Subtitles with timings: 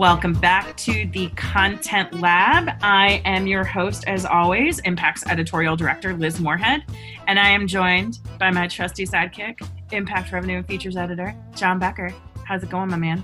[0.00, 2.70] Welcome back to the Content Lab.
[2.80, 6.84] I am your host, as always, Impact's editorial director, Liz Moorhead,
[7.26, 9.60] and I am joined by my trusty sidekick,
[9.92, 12.14] Impact Revenue and Features editor, John Becker.
[12.46, 13.22] How's it going, my man?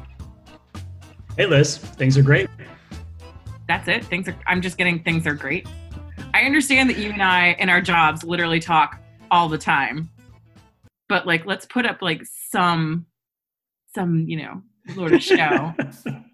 [1.39, 1.79] Hey, Liz.
[1.79, 2.51] Things are great.
[3.67, 4.05] That's it.
[4.05, 4.37] Things are.
[4.47, 5.67] I'm just getting things are great.
[6.35, 9.01] I understand that you and I, in our jobs, literally talk
[9.31, 10.11] all the time,
[11.09, 13.07] but like, let's put up like some,
[13.95, 14.63] some, you know,
[14.95, 15.73] sort of show.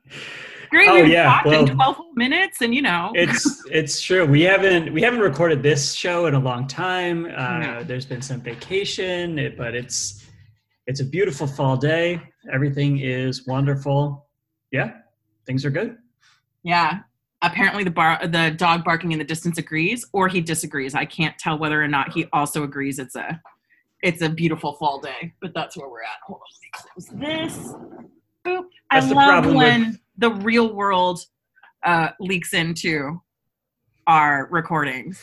[0.71, 4.25] Great, Oh, we've yeah, talked in well- 12 minutes, and you know, It's it's true.
[4.25, 7.27] We haven't we haven't recorded this show in a long time.
[7.27, 7.83] Uh, No.
[7.85, 10.27] There's been some vacation, but it's
[10.87, 12.21] it's a beautiful fall day.
[12.53, 14.29] Everything is wonderful.
[14.71, 14.93] Yeah,
[15.47, 15.99] things are good.
[16.63, 17.01] yeah.
[17.45, 20.95] Apparently, the bar, the dog barking in the distance agrees, or he disagrees.
[20.95, 23.01] I can't tell whether or not he also agrees.
[23.01, 23.41] It's a,
[24.01, 26.21] it's a beautiful fall day, but that's where we're at.
[26.25, 27.75] Hold on, close this.
[28.47, 28.63] Boop.
[28.93, 31.21] That's I love problem with- when the real world
[31.85, 33.21] uh, leaks into
[34.07, 35.23] our recordings.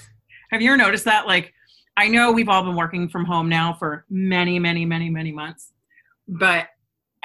[0.51, 1.27] Have you ever noticed that?
[1.27, 1.53] Like,
[1.97, 5.73] I know we've all been working from home now for many, many, many, many months,
[6.27, 6.67] but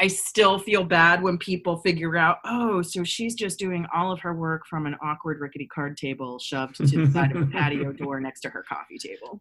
[0.00, 4.20] I still feel bad when people figure out, oh, so she's just doing all of
[4.20, 7.92] her work from an awkward rickety card table shoved to the side of a patio
[7.96, 9.40] door next to her coffee table.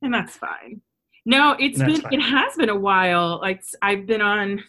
[0.00, 0.80] And that's fine.
[1.26, 2.12] No, it's That's been fine.
[2.14, 3.38] it has been a while.
[3.40, 4.62] Like I've been on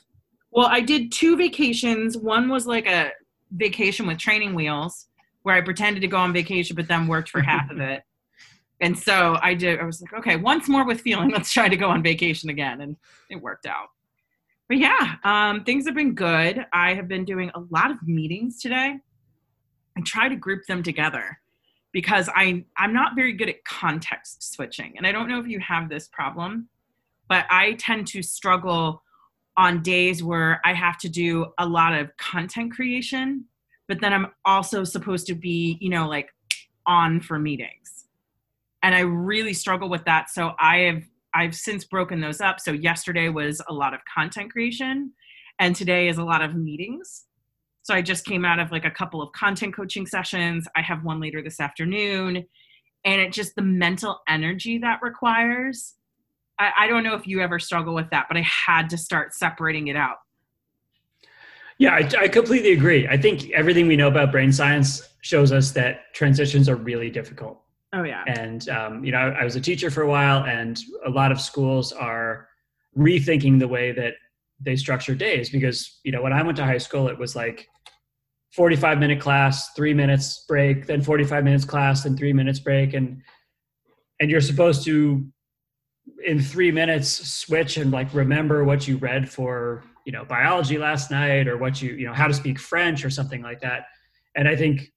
[0.56, 2.18] well, I did two vacations.
[2.18, 3.12] One was like a
[3.52, 5.08] vacation with training wheels
[5.44, 8.02] where I pretended to go on vacation but then worked for half of it.
[8.82, 11.78] And so I did I was like, okay, once more with feeling, let's try to
[11.78, 12.98] go on vacation again and
[13.30, 13.88] it worked out.
[14.68, 16.66] But yeah, um, things have been good.
[16.74, 18.98] I have been doing a lot of meetings today
[19.96, 21.40] and try to group them together
[21.94, 24.96] because I I'm not very good at context switching.
[24.98, 26.68] And I don't know if you have this problem,
[27.30, 29.05] but I tend to struggle
[29.58, 33.46] on days where I have to do a lot of content creation,
[33.88, 36.30] but then I'm also supposed to be, you know, like
[36.86, 38.06] on for meetings.
[38.84, 40.30] And I really struggle with that.
[40.30, 42.62] So I have I've since broken those up.
[42.62, 45.12] So yesterday was a lot of content creation
[45.60, 47.26] and today is a lot of meetings.
[47.84, 50.66] So I just came out of like a couple of content coaching sessions.
[50.76, 52.46] I have one later this afternoon.
[53.04, 55.94] And it just the mental energy that requires.
[56.60, 59.34] I, I don't know if you ever struggle with that, but I had to start
[59.34, 60.18] separating it out.
[61.78, 63.08] Yeah, I, I completely agree.
[63.08, 67.62] I think everything we know about brain science shows us that transitions are really difficult.
[67.94, 68.24] Oh yeah.
[68.28, 71.32] And um, you know, I, I was a teacher for a while, and a lot
[71.32, 72.48] of schools are
[72.98, 74.14] rethinking the way that
[74.60, 77.68] they structure days because you know when I went to high school, it was like
[78.54, 83.22] 45 minute class, three minutes break, then 45 minutes class, then three minutes break, and
[84.20, 85.26] and you're supposed to
[86.26, 91.12] in three minutes switch and like remember what you read for you know biology last
[91.12, 93.88] night or what you you know how to speak French or something like that.
[94.36, 94.92] And I think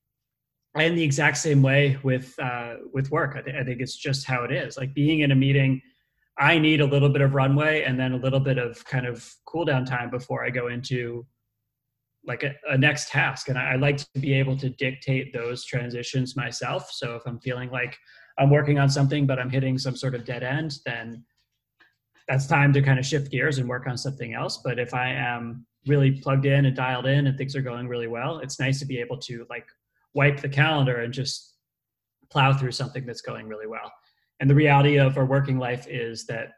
[0.76, 3.34] I am the exact same way with uh, with work.
[3.36, 4.76] I, th- I think it's just how it is.
[4.76, 5.80] Like being in a meeting,
[6.38, 9.28] I need a little bit of runway and then a little bit of kind of
[9.46, 11.26] cool down time before I go into
[12.24, 13.48] like a, a next task.
[13.48, 16.90] And I, I like to be able to dictate those transitions myself.
[16.92, 17.96] So if I'm feeling like
[18.38, 21.24] I'm working on something but I'm hitting some sort of dead end, then
[22.28, 24.58] that's time to kind of shift gears and work on something else.
[24.62, 28.06] But if I am really plugged in and dialed in and things are going really
[28.06, 29.66] well, it's nice to be able to like
[30.14, 31.54] wipe the calendar and just
[32.30, 33.90] plow through something that's going really well.
[34.40, 36.52] And the reality of our working life is that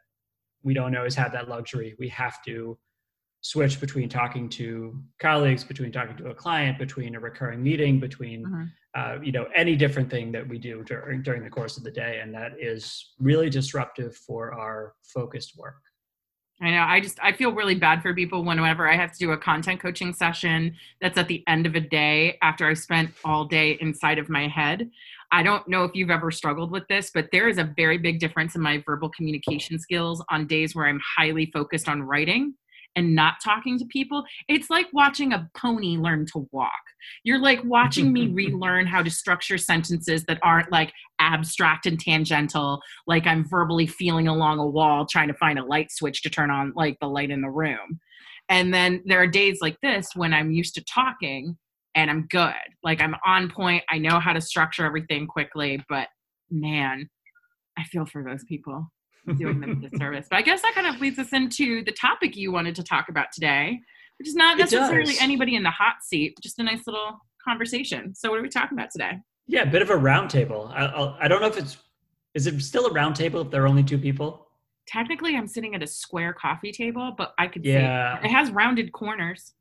[0.63, 1.95] we don't always have that luxury.
[1.99, 2.77] We have to
[3.41, 8.45] switch between talking to colleagues, between talking to a client, between a recurring meeting, between
[8.45, 8.71] Mhm.
[8.95, 11.91] Uh, you know any different thing that we do during during the course of the
[11.91, 15.77] day, and that is really disruptive for our focused work.
[16.63, 16.83] I know.
[16.83, 19.81] I just I feel really bad for people whenever I have to do a content
[19.81, 24.19] coaching session that's at the end of a day after I've spent all day inside
[24.19, 24.91] of my head.
[25.33, 28.19] I don't know if you've ever struggled with this, but there is a very big
[28.19, 32.55] difference in my verbal communication skills on days where I'm highly focused on writing
[32.97, 34.25] and not talking to people.
[34.49, 36.73] It's like watching a pony learn to walk.
[37.25, 42.81] You're like watching me relearn how to structure sentences that aren't like abstract and tangential
[43.07, 46.51] like I'm verbally feeling along a wall trying to find a light switch to turn
[46.51, 48.01] on like the light in the room.
[48.49, 51.57] And then there are days like this when I'm used to talking
[51.95, 52.55] and I'm good.
[52.83, 53.85] Like I'm on point.
[53.89, 56.09] I know how to structure everything quickly, but
[56.51, 57.09] man,
[57.79, 58.91] I feel for those people
[59.37, 60.27] doing them a disservice.
[60.31, 63.09] But I guess that kind of leads us into the topic you wanted to talk
[63.09, 63.81] about today,
[64.19, 68.15] which is not necessarily anybody in the hot seat, just a nice little conversation.
[68.15, 69.13] So what are we talking about today?
[69.47, 70.71] Yeah, a bit of a roundtable.
[70.73, 71.79] I, I'll, I don't know if it's
[72.35, 74.47] is it still a roundtable if there are only two people.
[74.87, 78.21] Technically, I'm sitting at a square coffee table, but I could Yeah.
[78.21, 79.55] say it has rounded corners.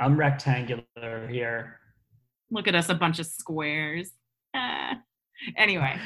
[0.00, 1.78] I'm rectangular here.
[2.50, 4.10] Look at us, a bunch of squares.
[4.54, 4.94] Ah.
[5.56, 5.98] Anyway,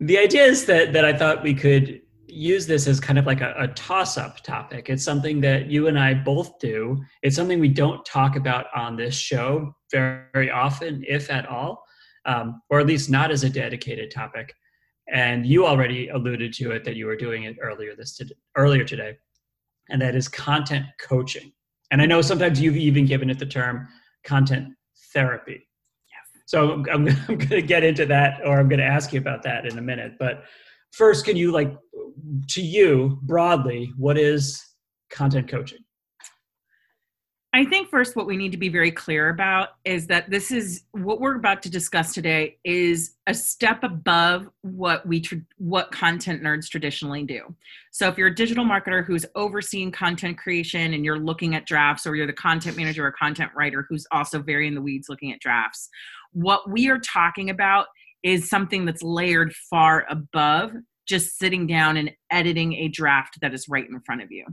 [0.00, 2.00] the idea is that that I thought we could
[2.36, 4.90] use this as kind of like a, a toss-up topic.
[4.90, 7.02] It's something that you and I both do.
[7.22, 11.82] It's something we don't talk about on this show very, very often, if at all,
[12.26, 14.52] um, or at least not as a dedicated topic.
[15.12, 18.84] And you already alluded to it that you were doing it earlier this to, earlier
[18.84, 19.16] today,
[19.88, 21.52] and that is content coaching.
[21.90, 23.88] And I know sometimes you've even given it the term
[24.24, 24.74] content
[25.12, 25.66] therapy.
[26.46, 29.20] So I'm, I'm, I'm going to get into that, or I'm going to ask you
[29.20, 30.14] about that in a minute.
[30.18, 30.44] But
[30.96, 31.76] first, can you like,
[32.48, 34.64] to you broadly, what is
[35.10, 35.78] content coaching?
[37.52, 40.84] I think first what we need to be very clear about is that this is
[40.92, 45.24] what we're about to discuss today is a step above what we
[45.56, 47.54] what content nerds traditionally do.
[47.92, 52.06] So if you're a digital marketer who's overseeing content creation and you're looking at drafts
[52.06, 55.32] or you're the content manager or content writer who's also very in the weeds looking
[55.32, 55.88] at drafts,
[56.32, 57.86] what we are talking about
[58.26, 60.72] is something that's layered far above
[61.06, 64.44] just sitting down and editing a draft that is right in front of you.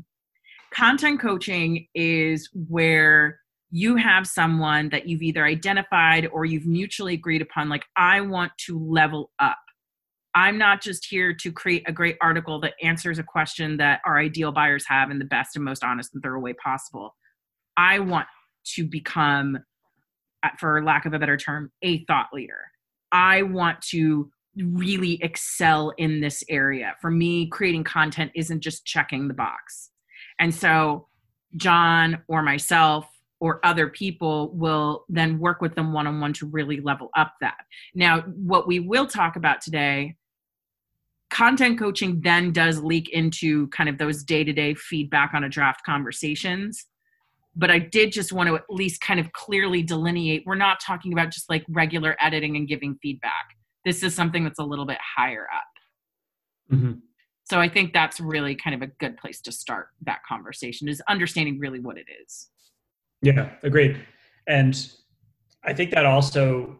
[0.72, 3.40] Content coaching is where
[3.72, 8.52] you have someone that you've either identified or you've mutually agreed upon, like, I want
[8.68, 9.58] to level up.
[10.36, 14.20] I'm not just here to create a great article that answers a question that our
[14.20, 17.16] ideal buyers have in the best and most honest and thorough way possible.
[17.76, 18.28] I want
[18.76, 19.58] to become,
[20.44, 22.60] uh, for lack of a better term, a thought leader.
[23.14, 26.96] I want to really excel in this area.
[27.00, 29.92] For me, creating content isn't just checking the box.
[30.40, 31.08] And so,
[31.56, 33.08] John or myself
[33.40, 37.34] or other people will then work with them one on one to really level up
[37.42, 37.58] that.
[37.94, 40.16] Now, what we will talk about today
[41.30, 45.50] content coaching then does leak into kind of those day to day feedback on a
[45.50, 46.86] draft conversations.
[47.56, 51.14] But I did just want to at least kind of clearly delineate we're not talking
[51.14, 53.46] about just like regular editing and giving feedback
[53.86, 56.76] this is something that's a little bit higher up.
[56.76, 56.94] Mm-hmm.
[57.46, 61.02] So I think that's really kind of a good place to start that conversation is
[61.10, 62.50] understanding really what it is.
[63.22, 64.00] Yeah, agreed.
[64.48, 64.90] And
[65.64, 66.80] I think that also,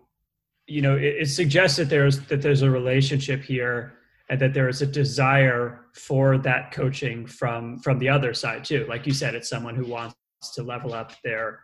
[0.68, 3.94] you know, it, it suggests that there's that there's a relationship here
[4.30, 8.86] and that there is a desire for that coaching from from the other side too.
[8.88, 10.16] Like you said, it's someone who wants
[10.52, 11.60] to level up their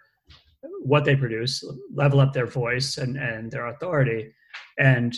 [0.81, 4.31] what they produce, level up their voice and and their authority.
[4.77, 5.15] And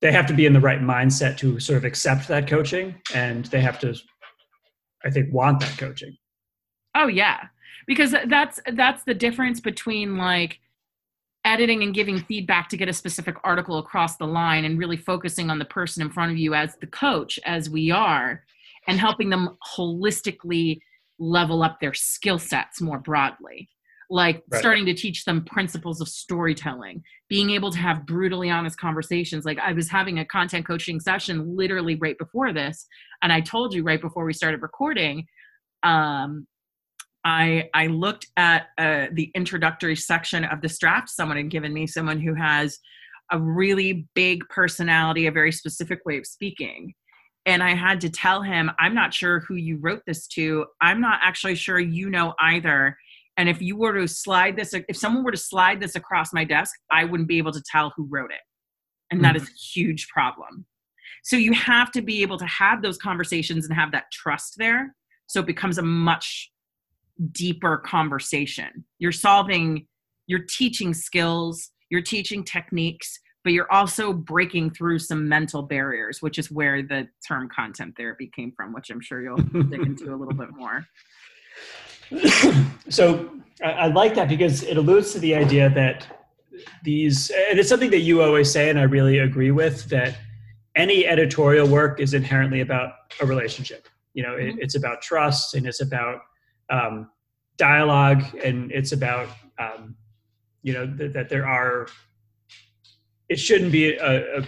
[0.00, 3.46] they have to be in the right mindset to sort of accept that coaching and
[3.46, 3.94] they have to
[5.04, 6.16] i think want that coaching.
[6.94, 7.44] Oh yeah.
[7.86, 10.60] Because that's that's the difference between like
[11.44, 15.48] editing and giving feedback to get a specific article across the line and really focusing
[15.50, 18.44] on the person in front of you as the coach as we are
[18.86, 20.80] and helping them holistically
[21.18, 23.68] level up their skill sets more broadly
[24.10, 24.58] like right.
[24.58, 29.58] starting to teach them principles of storytelling being able to have brutally honest conversations like
[29.58, 32.86] i was having a content coaching session literally right before this
[33.22, 35.26] and i told you right before we started recording
[35.82, 36.46] um,
[37.24, 41.86] I I looked at uh, the introductory section of this draft someone had given me,
[41.86, 42.78] someone who has
[43.30, 46.94] a really big personality, a very specific way of speaking.
[47.48, 50.66] And I had to tell him, I'm not sure who you wrote this to.
[50.82, 52.94] I'm not actually sure you know either.
[53.38, 56.44] And if you were to slide this, if someone were to slide this across my
[56.44, 58.42] desk, I wouldn't be able to tell who wrote it.
[59.10, 59.44] And that mm-hmm.
[59.44, 60.66] is a huge problem.
[61.24, 64.94] So you have to be able to have those conversations and have that trust there.
[65.26, 66.50] So it becomes a much
[67.32, 68.84] deeper conversation.
[68.98, 69.86] You're solving,
[70.26, 76.38] you're teaching skills, you're teaching techniques, but you're also breaking through some mental barriers, which
[76.38, 80.16] is where the term content therapy came from, which I'm sure you'll dig into a
[80.16, 80.86] little bit more.
[82.90, 83.30] so
[83.64, 86.06] I, I, like that because it alludes to the idea that
[86.84, 90.18] these, and it's something that you always say, and I really agree with, that
[90.76, 93.88] any editorial work is inherently about a relationship.
[94.12, 94.58] You know, mm-hmm.
[94.58, 96.20] it, it's about trust and it's about
[96.68, 97.10] um,
[97.56, 99.96] dialogue and it's about, um,
[100.62, 101.88] you know, th- that there are,
[103.28, 104.42] it shouldn't be a, a,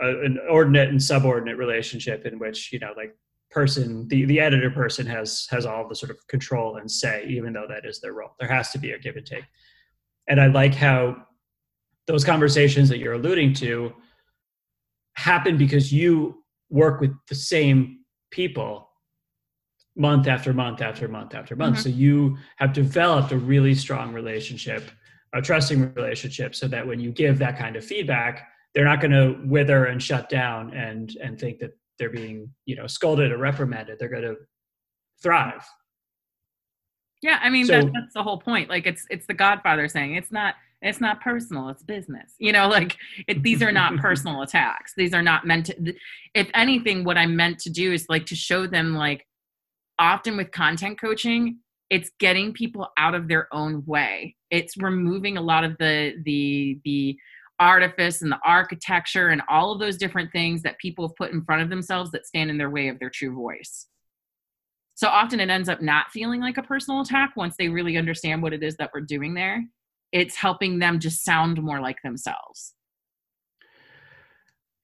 [0.00, 3.16] a, an ordinate and subordinate relationship in which, you know, like
[3.50, 7.52] person the, the editor person has has all the sort of control and say even
[7.52, 8.34] though that is their role.
[8.38, 9.44] There has to be a give and take.
[10.28, 11.16] And i like how
[12.06, 13.92] those conversations that you're alluding to
[15.14, 18.00] happen because you work with the same
[18.30, 18.90] people
[19.96, 21.76] month after month after month after month.
[21.76, 21.82] Mm-hmm.
[21.82, 24.90] so you have developed a really strong relationship
[25.34, 29.10] a trusting relationship so that when you give that kind of feedback they're not going
[29.10, 33.38] to wither and shut down and and think that they're being you know scolded or
[33.38, 34.36] reprimanded they're going to
[35.22, 35.66] thrive
[37.22, 38.68] Yeah, I mean so, that, that's the whole point.
[38.68, 42.34] Like it's it's the Godfather saying it's not it's not personal, it's business.
[42.38, 44.92] You know, like it, these are not personal attacks.
[44.96, 45.94] These are not meant to.
[46.34, 49.26] If anything, what I'm meant to do is like to show them like
[49.98, 51.58] often with content coaching,
[51.90, 54.36] it's getting people out of their own way.
[54.50, 57.18] It's removing a lot of the the the
[57.58, 61.42] artifice and the architecture and all of those different things that people have put in
[61.42, 63.86] front of themselves that stand in their way of their true voice.
[64.94, 68.42] So often it ends up not feeling like a personal attack once they really understand
[68.42, 69.64] what it is that we're doing there.
[70.12, 72.74] It's helping them just sound more like themselves.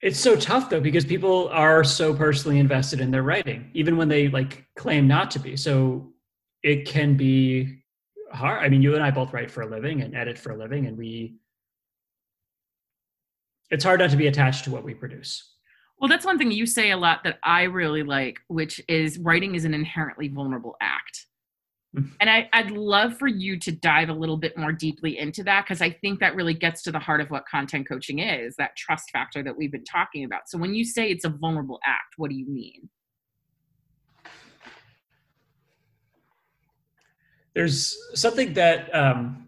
[0.01, 4.09] It's so tough though because people are so personally invested in their writing, even when
[4.09, 5.55] they like claim not to be.
[5.55, 6.13] So
[6.65, 7.77] it can be
[8.33, 8.63] hard.
[8.63, 10.87] I mean, you and I both write for a living and edit for a living,
[10.87, 11.35] and we
[13.69, 15.53] it's hard not to be attached to what we produce.
[15.99, 19.55] Well, that's one thing you say a lot that I really like, which is writing
[19.55, 21.25] is an inherently vulnerable act.
[21.95, 22.11] Mm.
[22.19, 25.65] And I, would love for you to dive a little bit more deeply into that
[25.65, 28.75] because I think that really gets to the heart of what content coaching is that
[28.75, 30.49] trust factor that we've been talking about.
[30.49, 32.89] So, when you say it's a vulnerable act, what do you mean?
[37.55, 39.47] There's something that um,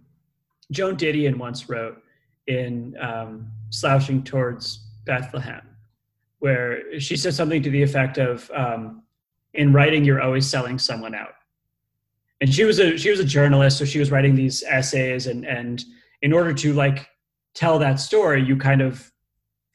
[0.72, 2.02] Joan Didion once wrote
[2.48, 5.62] in um, Slouching Towards Bethlehem
[6.40, 9.04] where she said something to the effect of um,
[9.54, 11.34] in writing you're always selling someone out.
[12.42, 15.46] And she was a she was a journalist so she was writing these essays and
[15.46, 15.84] and
[16.22, 17.10] in order to like
[17.56, 19.12] tell that story you kind of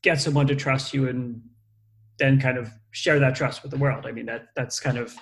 [0.02, 1.42] get someone to trust you and
[2.18, 4.06] then kind of share that trust with the world.
[4.06, 5.12] I mean that that's kind of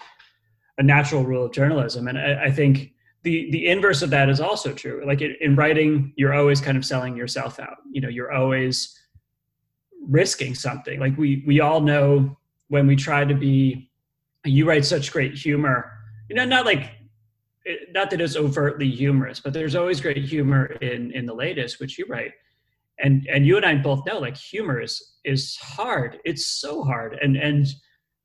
[0.76, 2.08] a natural rule of journalism.
[2.08, 5.54] And i, I think the the inverse of that is also true like in, in
[5.54, 9.00] writing you're always kind of selling yourself out you know you're always
[10.08, 11.00] risking something.
[11.00, 12.36] Like we we all know
[12.68, 13.90] when we try to be,
[14.44, 15.92] you write such great humor.
[16.28, 16.92] You know, not like
[17.66, 21.80] eh, not that it's overtly humorous, but there's always great humor in in the latest,
[21.80, 22.32] which you write.
[23.02, 26.18] And and you and I both know like humor is is hard.
[26.24, 27.66] It's so hard, and and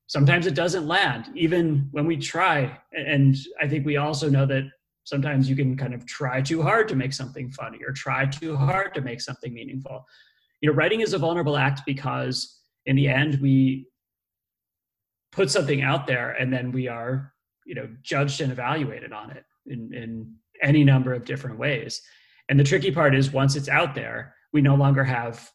[0.08, 2.78] sometimes it doesn't land, even when we try.
[2.94, 4.64] And I think we also know that
[5.06, 8.56] sometimes you can kind of try too hard to make something funny or try too
[8.58, 10.06] hard to make something meaningful.
[10.62, 13.88] You know writing is a vulnerable act because in the end we
[15.32, 17.34] put something out there and then we are
[17.66, 22.02] you know judged and evaluated on it in, in any number of different ways.
[22.50, 25.50] And the tricky part is once it's out there we no longer have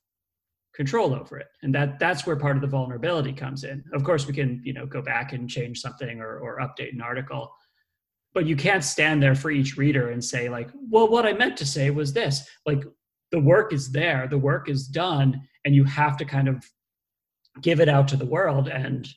[0.75, 1.49] control over it.
[1.63, 3.83] And that that's where part of the vulnerability comes in.
[3.93, 7.01] Of course we can you know go back and change something or, or update an
[7.01, 7.53] article
[8.33, 11.57] but you can't stand there for each reader and say like well what i meant
[11.57, 12.85] to say was this like
[13.31, 16.65] the work is there, the work is done, and you have to kind of
[17.63, 18.69] give it out to the world.
[18.69, 19.09] And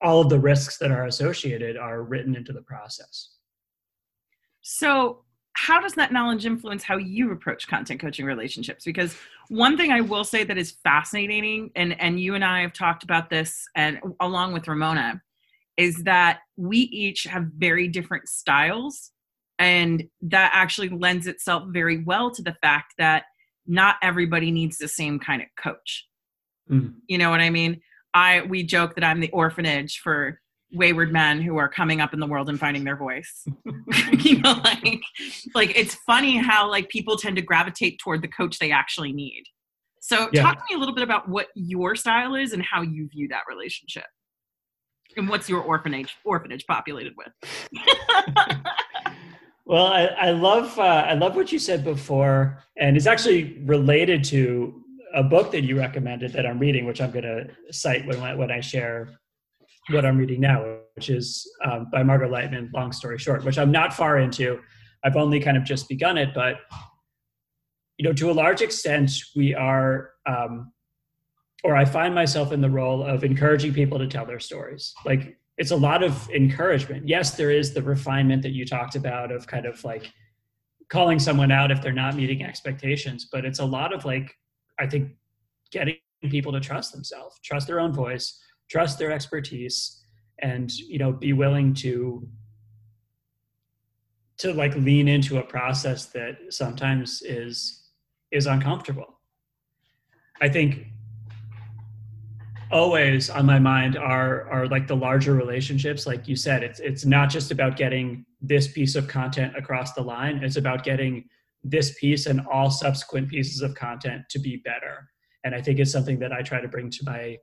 [0.00, 3.30] all of the risks that are associated are written into the process.
[4.62, 8.84] So, how does that knowledge influence how you approach content coaching relationships?
[8.84, 9.16] Because
[9.48, 13.02] one thing I will say that is fascinating, and, and you and I have talked
[13.02, 15.20] about this, and along with Ramona,
[15.78, 19.12] is that we each have very different styles.
[19.60, 23.24] And that actually lends itself very well to the fact that
[23.66, 26.06] not everybody needs the same kind of coach.
[26.70, 26.94] Mm.
[27.06, 27.80] You know what I mean?
[28.12, 30.40] I we joke that I'm the orphanage for
[30.72, 33.46] wayward men who are coming up in the world and finding their voice.
[34.18, 35.00] you know, like
[35.54, 39.44] like it's funny how like people tend to gravitate toward the coach they actually need.
[40.00, 40.42] So yeah.
[40.42, 43.28] talk to me a little bit about what your style is and how you view
[43.28, 44.06] that relationship.
[45.18, 47.32] And what's your orphanage orphanage populated with?
[49.68, 54.24] Well, I, I love uh, I love what you said before, and it's actually related
[54.24, 54.82] to
[55.14, 58.50] a book that you recommended that I'm reading, which I'm going to cite when when
[58.50, 59.20] I share
[59.90, 62.72] what I'm reading now, which is um, by Margot Leitman.
[62.72, 64.58] Long story short, which I'm not far into.
[65.04, 66.56] I've only kind of just begun it, but
[67.98, 70.72] you know, to a large extent, we are, um,
[71.64, 74.94] or I find myself in the role of encouraging people to tell their stories.
[75.04, 77.08] Like it's a lot of encouragement.
[77.08, 80.12] Yes, there is the refinement that you talked about of kind of like
[80.88, 84.34] calling someone out if they're not meeting expectations, but it's a lot of like,
[84.78, 85.10] I think,
[85.72, 85.96] getting
[86.30, 90.04] people to trust themselves, trust their own voice, trust their expertise,
[90.40, 92.26] and you know, be willing to
[94.38, 97.90] to like lean into a process that sometimes is
[98.30, 99.18] is uncomfortable.
[100.40, 100.86] I think
[102.70, 106.06] always on my mind are are like the larger relationships.
[106.06, 110.02] Like you said it's it's not just about getting this piece of content across the
[110.02, 110.42] line.
[110.42, 111.24] It's about getting
[111.64, 115.08] this piece and all subsequent pieces of content to be better.
[115.44, 117.36] And i think it's something that i try to bring to my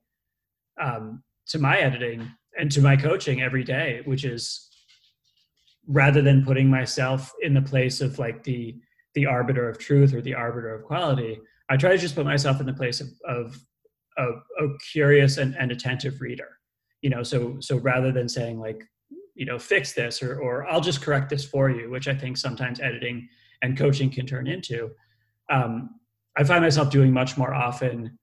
[0.79, 2.29] um, to my editing
[2.59, 4.69] and to my coaching every day which is
[5.87, 8.75] rather than putting myself in the place of like the
[9.13, 11.39] the arbiter of truth or the arbiter of quality
[11.69, 13.57] i try to just put myself in the place of of,
[14.17, 16.59] of a curious and, and attentive reader
[17.01, 18.83] you know so so rather than saying like
[19.35, 22.35] you know fix this or or i'll just correct this for you which i think
[22.35, 23.27] sometimes editing
[23.61, 24.89] and coaching can turn into
[25.51, 25.91] um,
[26.35, 28.17] i find myself doing much more often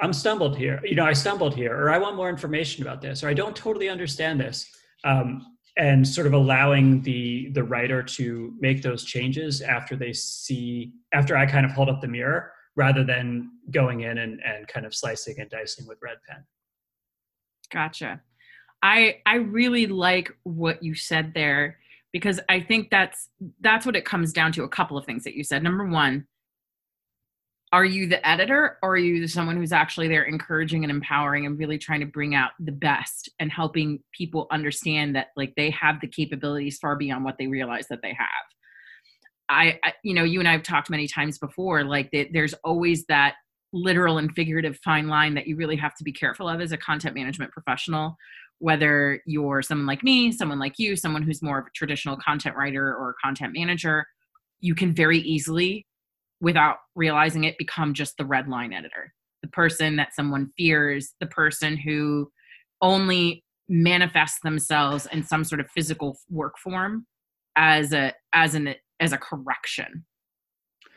[0.00, 3.22] i'm stumbled here you know i stumbled here or i want more information about this
[3.22, 4.66] or i don't totally understand this
[5.04, 10.92] um, and sort of allowing the the writer to make those changes after they see
[11.12, 14.86] after i kind of hold up the mirror rather than going in and, and kind
[14.86, 16.44] of slicing and dicing with red pen.
[17.70, 18.20] Gotcha.
[18.82, 21.78] I i really like what you said there
[22.12, 23.28] because i think that's
[23.60, 25.62] that's what it comes down to a couple of things that you said.
[25.62, 26.26] Number one
[27.72, 31.58] are you the editor or are you someone who's actually there encouraging and empowering and
[31.58, 36.00] really trying to bring out the best and helping people understand that like they have
[36.00, 38.28] the capabilities far beyond what they realize that they have
[39.48, 43.04] I, I you know you and i've talked many times before like that there's always
[43.06, 43.34] that
[43.72, 46.76] literal and figurative fine line that you really have to be careful of as a
[46.76, 48.16] content management professional
[48.58, 52.56] whether you're someone like me someone like you someone who's more of a traditional content
[52.56, 54.06] writer or content manager
[54.60, 55.86] you can very easily
[56.42, 59.14] without realizing it become just the red line editor.
[59.42, 62.30] The person that someone fears the person who
[62.82, 67.06] only manifests themselves in some sort of physical work form
[67.56, 70.04] as a as an as a correction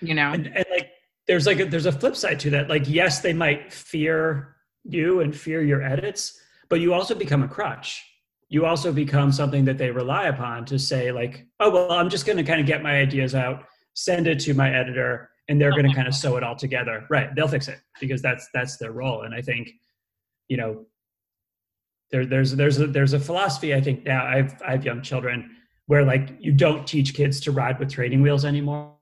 [0.02, 0.32] you know?
[0.32, 0.92] And, and like
[1.28, 2.70] there's like a, there's a flip side to that.
[2.70, 7.48] Like yes they might fear you and fear your edits but you also become a
[7.48, 8.04] crutch.
[8.50, 12.26] You also become something that they rely upon to say like oh well i'm just
[12.26, 15.72] going to kind of get my ideas out send it to my editor and they're
[15.72, 17.06] going to kind of sew it all together.
[17.10, 19.24] Right they'll fix it because that's that's their role.
[19.24, 19.72] And i think
[20.48, 20.86] you know
[22.12, 25.50] there, there's there's a, there's a philosophy i think now i've i have young children
[25.88, 28.96] where like you don't teach kids to ride with training wheels anymore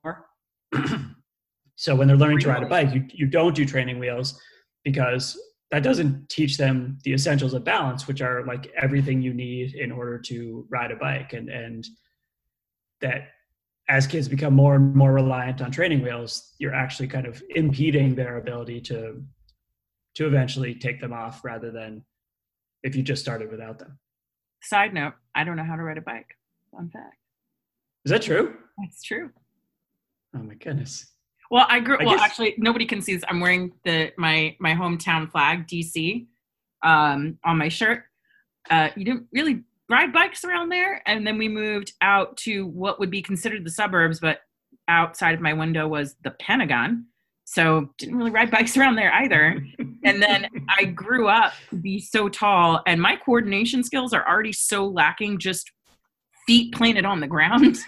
[1.76, 4.40] so when they're learning to ride a bike you, you don't do training wheels
[4.84, 5.38] because
[5.70, 9.90] that doesn't teach them the essentials of balance which are like everything you need in
[9.90, 11.86] order to ride a bike and and
[13.00, 13.28] that
[13.88, 18.14] as kids become more and more reliant on training wheels, you're actually kind of impeding
[18.14, 19.22] their ability to
[20.14, 22.04] to eventually take them off rather than
[22.84, 23.98] if you just started without them.
[24.62, 26.28] Side note, I don't know how to ride a bike.
[26.74, 27.16] Fun fact.
[28.04, 28.54] Is that true?
[28.78, 29.30] That's true.
[30.34, 31.06] Oh my goodness.
[31.50, 33.24] Well, I grew I well guess, actually nobody can see this.
[33.28, 36.26] I'm wearing the my my hometown flag, DC,
[36.82, 38.04] um, on my shirt.
[38.70, 41.02] Uh, you didn't really ride bikes around there.
[41.06, 44.40] And then we moved out to what would be considered the suburbs, but
[44.88, 47.06] outside of my window was the Pentagon.
[47.46, 49.64] So didn't really ride bikes around there either.
[50.04, 54.52] and then I grew up to be so tall, and my coordination skills are already
[54.52, 55.70] so lacking, just
[56.46, 57.78] feet planted on the ground.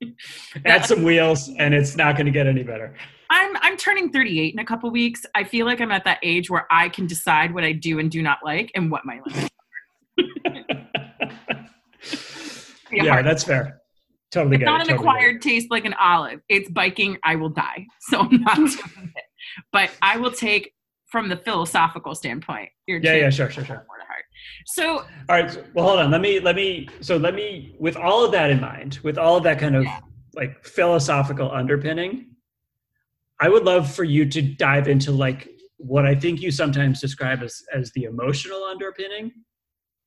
[0.64, 2.94] Add some wheels, and it's not going to get any better.
[3.30, 5.26] I'm I'm turning 38 in a couple weeks.
[5.34, 8.10] I feel like I'm at that age where I can decide what I do and
[8.10, 9.50] do not like and what my limits
[12.92, 13.80] yeah, that's fair.
[14.30, 16.40] Totally it's not an totally acquired taste like an olive.
[16.48, 17.18] It's biking.
[17.24, 17.86] I will die.
[18.00, 19.24] So I'm not doing it.
[19.72, 20.72] But I will take
[21.06, 22.70] from the philosophical standpoint.
[22.86, 23.86] Your yeah, yeah, sure, sure, sure.
[24.66, 25.74] So all right.
[25.74, 26.10] Well, hold on.
[26.10, 26.88] Let me let me.
[27.00, 27.76] So let me.
[27.78, 30.00] With all of that in mind, with all of that kind of yeah.
[30.34, 32.26] like philosophical underpinning,
[33.40, 37.42] I would love for you to dive into like what I think you sometimes describe
[37.42, 39.32] as as the emotional underpinning,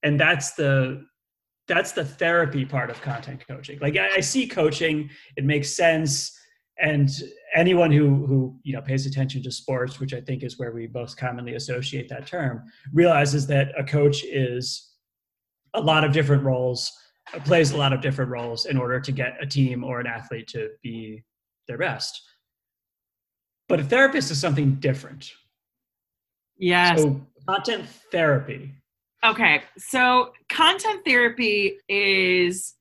[0.04, 1.06] and that's the
[1.68, 3.78] that's the therapy part of content coaching.
[3.80, 6.36] Like I, I, see coaching, it makes sense.
[6.82, 7.10] And
[7.56, 10.88] anyone who who you know pays attention to sports, which I think is where we
[10.88, 12.64] most commonly associate that term,
[12.94, 14.94] realizes that a coach is
[15.74, 16.92] a lot of different roles,
[17.46, 20.48] plays a lot of different roles in order to get a team or an athlete
[20.50, 21.24] to be
[21.68, 22.22] their best.
[23.68, 25.32] But a therapist is something different.
[26.58, 27.02] Yes.
[27.02, 28.74] So content therapy
[29.24, 32.76] Okay, so content therapy is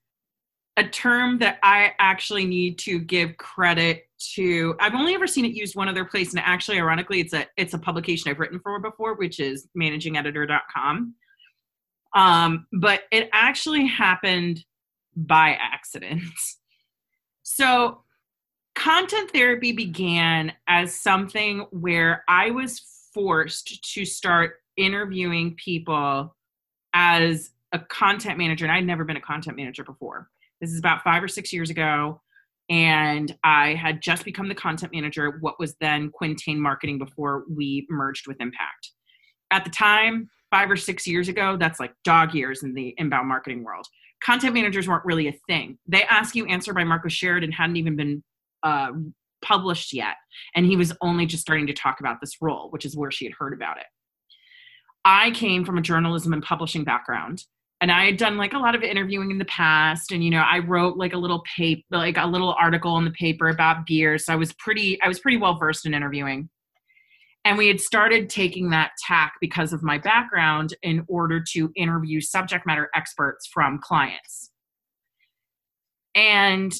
[0.78, 4.76] a term that I actually need to give credit to.
[4.80, 7.74] I've only ever seen it used one other place, and actually, ironically, it's a it's
[7.74, 11.14] a publication I've written for before, which is managingeditor.com.
[12.14, 14.64] Um, but it actually happened
[15.14, 16.22] by accident.
[17.50, 18.02] So,
[18.74, 26.36] content therapy began as something where I was forced to start interviewing people
[26.92, 30.28] as a content manager, and I'd never been a content manager before.
[30.60, 32.20] This is about five or six years ago.
[32.70, 37.86] And I had just become the content manager, what was then Quintain Marketing before we
[37.88, 38.90] merged with Impact.
[39.50, 43.28] At the time, five or six years ago, that's like dog years in the inbound
[43.28, 43.86] marketing world.
[44.22, 45.78] content managers weren't really a thing.
[45.86, 48.22] They Ask You Answer by Marcus Sheridan hadn't even been
[48.62, 48.90] uh,
[49.42, 50.16] published yet.
[50.54, 53.24] And he was only just starting to talk about this role, which is where she
[53.24, 53.86] had heard about it.
[55.04, 57.44] I came from a journalism and publishing background
[57.80, 60.44] and I had done like a lot of interviewing in the past and you know
[60.48, 64.18] I wrote like a little paper like a little article in the paper about beer
[64.18, 66.48] so I was pretty I was pretty well versed in interviewing.
[67.44, 72.20] And we had started taking that tack because of my background in order to interview
[72.20, 74.50] subject matter experts from clients.
[76.14, 76.74] And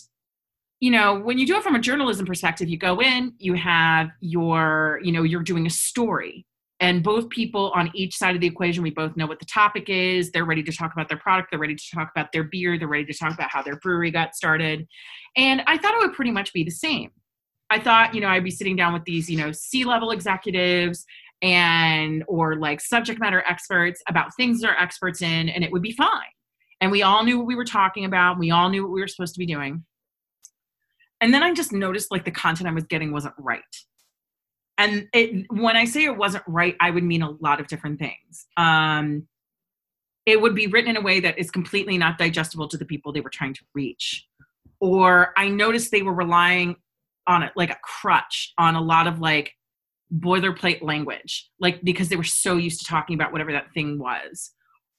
[0.80, 4.10] you know when you do it from a journalism perspective you go in you have
[4.20, 6.46] your you know you're doing a story
[6.80, 9.88] and both people on each side of the equation we both know what the topic
[9.88, 10.30] is.
[10.30, 11.50] They're ready to talk about their product.
[11.50, 12.78] They're ready to talk about their beer.
[12.78, 14.86] They're ready to talk about how their brewery got started.
[15.36, 17.10] And i thought it would pretty much be the same.
[17.70, 21.04] I thought you know i'd be sitting down with these you know c level executives
[21.42, 25.92] and or like subject matter experts about things they're experts in and it would be
[25.92, 26.32] fine.
[26.80, 28.38] And we all knew what we were talking about.
[28.38, 29.84] We all knew what we were supposed to be doing.
[31.20, 33.62] And then i just noticed like the content i was getting wasn't right
[34.78, 37.98] and it, when i say it wasn't right i would mean a lot of different
[37.98, 38.46] things.
[38.56, 39.26] Um,
[40.24, 43.12] it would be written in a way that is completely not digestible to the people
[43.12, 44.26] they were trying to reach.
[44.80, 46.76] Or i noticed they were relying
[47.26, 49.52] on it like a crutch on a lot of like
[50.14, 54.52] boilerplate language like because they were so used to talking about whatever that thing was.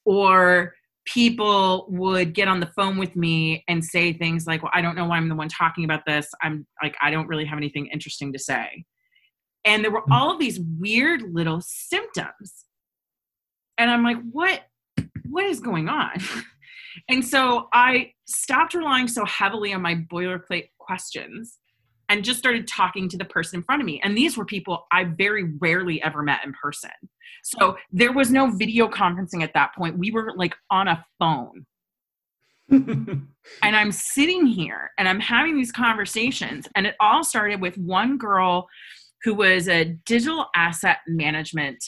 [0.04, 0.74] Or
[1.06, 4.94] people would get on the phone with me and say things like well i don't
[4.94, 6.28] know why i'm the one talking about this.
[6.42, 8.84] I'm like i don't really have anything interesting to say
[9.64, 10.12] and there were mm.
[10.12, 12.64] all of these weird little symptoms.
[13.78, 14.62] And i'm like what
[15.28, 16.12] what is going on?
[17.08, 21.58] And so i stopped relying so heavily on my boilerplate questions
[22.08, 24.00] and just started talking to the person in front of me.
[24.02, 26.90] And these were people i very rarely ever met in person.
[27.44, 29.98] So there was no video conferencing at that point.
[29.98, 31.64] We were like on a phone.
[33.62, 38.18] And i'm sitting here and i'm having these conversations and it all started with one
[38.18, 38.68] girl
[39.22, 41.84] who was a digital asset management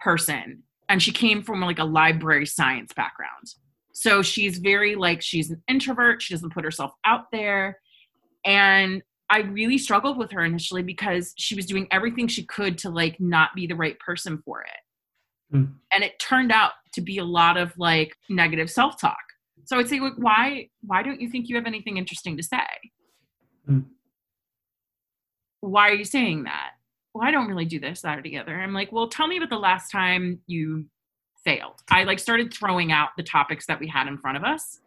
[0.00, 3.54] person and she came from like a library science background.
[3.92, 7.78] So she's very like she's an introvert she doesn't put herself out there.
[8.44, 12.88] And i really struggled with her initially because she was doing everything she could to
[12.88, 15.56] like not be the right person for it.
[15.56, 15.74] Mm.
[15.92, 19.16] and it turned out to be a lot of like negative self-talk.
[19.64, 22.66] So i'd say like why why don't you think you have anything interesting to say?
[23.68, 23.86] Mm
[25.66, 26.72] why are you saying that?
[27.14, 28.54] Well, I don't really do this, that, or the other.
[28.54, 30.86] I'm like, well, tell me about the last time you
[31.44, 31.80] failed.
[31.90, 34.80] I like started throwing out the topics that we had in front of us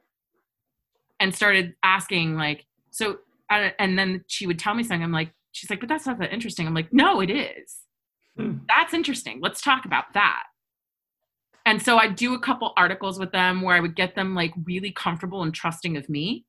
[1.20, 5.04] and started asking, like, so, and then she would tell me something.
[5.04, 6.68] I'm like, she's like, but that's not that interesting.
[6.68, 7.78] I'm like, no, it is.
[8.38, 8.58] Hmm.
[8.68, 9.39] That's interesting.
[9.42, 10.44] Let's talk about that.
[11.65, 14.54] And so I do a couple articles with them where I would get them like
[14.63, 16.46] really comfortable and trusting of me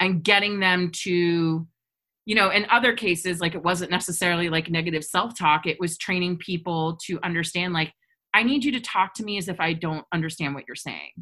[0.00, 1.66] and getting them to
[2.26, 5.66] you know in other cases like it wasn't necessarily like negative self-talk.
[5.66, 7.92] It was training people to understand like
[8.34, 11.12] i need you to talk to me as if i don't understand what you're saying.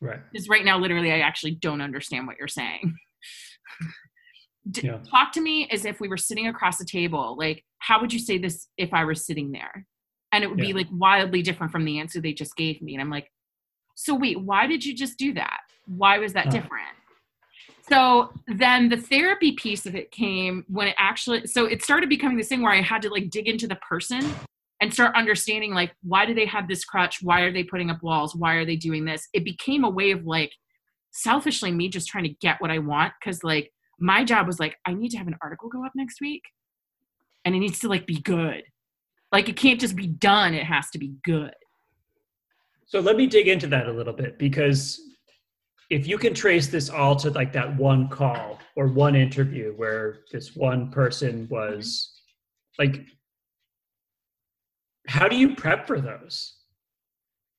[0.00, 0.18] Right.
[0.32, 2.96] Because right now literally i actually don't understand what you're saying.
[4.70, 4.98] D- yeah.
[5.10, 7.36] talk to me as if we were sitting across the table.
[7.38, 9.86] Like how would you say this if i were sitting there?
[10.32, 10.66] And it would yeah.
[10.66, 12.94] be like wildly different from the answer they just gave me.
[12.94, 13.30] And i'm like
[13.94, 15.60] so wait why did you just do that?
[15.86, 16.88] Why was that different
[17.90, 22.36] so then the therapy piece of it came when it actually so it started becoming
[22.36, 24.22] this thing where i had to like dig into the person
[24.80, 27.18] and start understanding like why do they have this crutch?
[27.22, 28.34] Why are they putting up walls?
[28.34, 29.28] Why are they doing this?
[29.34, 30.52] It became a way of like
[31.12, 34.76] selfishly me just trying to get what i want because like my job was like
[34.86, 36.42] i need to have an article go up next week
[37.44, 38.62] and it needs to like be good.
[39.32, 41.54] Like it can't just be done it has to be good.
[42.86, 45.00] So let me dig into that a little bit because
[45.90, 50.20] if you can trace this all to like that one call or one interview where
[50.32, 52.12] this one person was
[52.78, 53.04] like
[55.10, 56.54] how do you prep for those?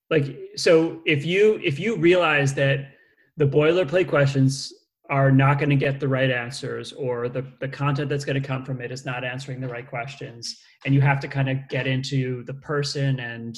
[0.09, 2.93] Like so if you if you realize that
[3.37, 4.71] the boilerplate questions
[5.09, 8.47] are not going to get the right answers or the, the content that's going to
[8.47, 11.57] come from it is not answering the right questions and you have to kind of
[11.67, 13.57] get into the person and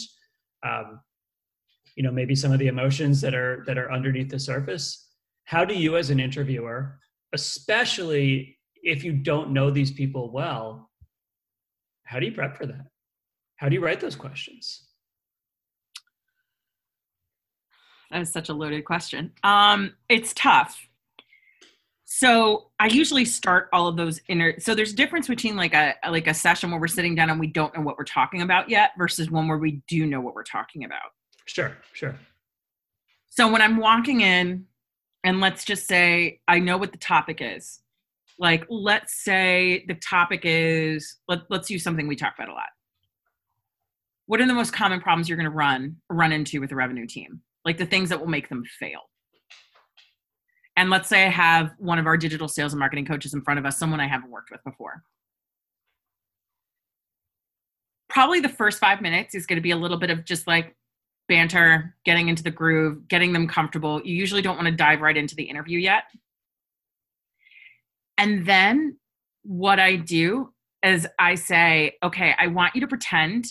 [0.63, 0.99] um,
[1.95, 5.09] you know maybe some of the emotions that are that are underneath the surface.
[5.45, 6.99] How do you as an interviewer
[7.33, 10.89] especially if you don't know these people well
[12.05, 12.85] how do you prep for that?
[13.55, 14.87] How do you write those questions?
[18.11, 19.31] That is such a loaded question.
[19.43, 20.79] Um it's tough.
[22.05, 25.95] So i usually start all of those inner so there's a difference between like a
[26.09, 28.69] like a session where we're sitting down and we don't know what we're talking about
[28.69, 31.11] yet versus one where we do know what we're talking about
[31.45, 32.15] Sure, sure.
[33.29, 34.65] So when I'm walking in,
[35.23, 37.79] and let's just say I know what the topic is.
[38.39, 42.69] Like, let's say the topic is let, let's use something we talk about a lot.
[44.25, 47.05] What are the most common problems you're going to run run into with a revenue
[47.07, 47.41] team?
[47.65, 48.99] Like the things that will make them fail.
[50.75, 53.59] And let's say I have one of our digital sales and marketing coaches in front
[53.59, 55.03] of us, someone I haven't worked with before.
[58.09, 60.75] Probably the first five minutes is going to be a little bit of just like
[61.27, 64.01] banter, getting into the groove, getting them comfortable.
[64.03, 66.03] You usually don't want to dive right into the interview yet.
[68.17, 68.97] And then
[69.43, 73.45] what I do is I say, okay, I want you to pretend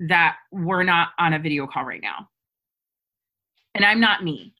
[0.00, 2.28] that we're not on a video call right now.
[3.74, 4.54] And I'm not me.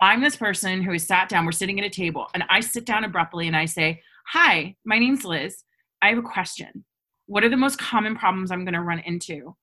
[0.00, 2.84] I'm this person who has sat down, we're sitting at a table, and I sit
[2.84, 5.64] down abruptly and I say, Hi, my name's Liz.
[6.02, 6.84] I have a question.
[7.26, 9.54] What are the most common problems I'm going to run into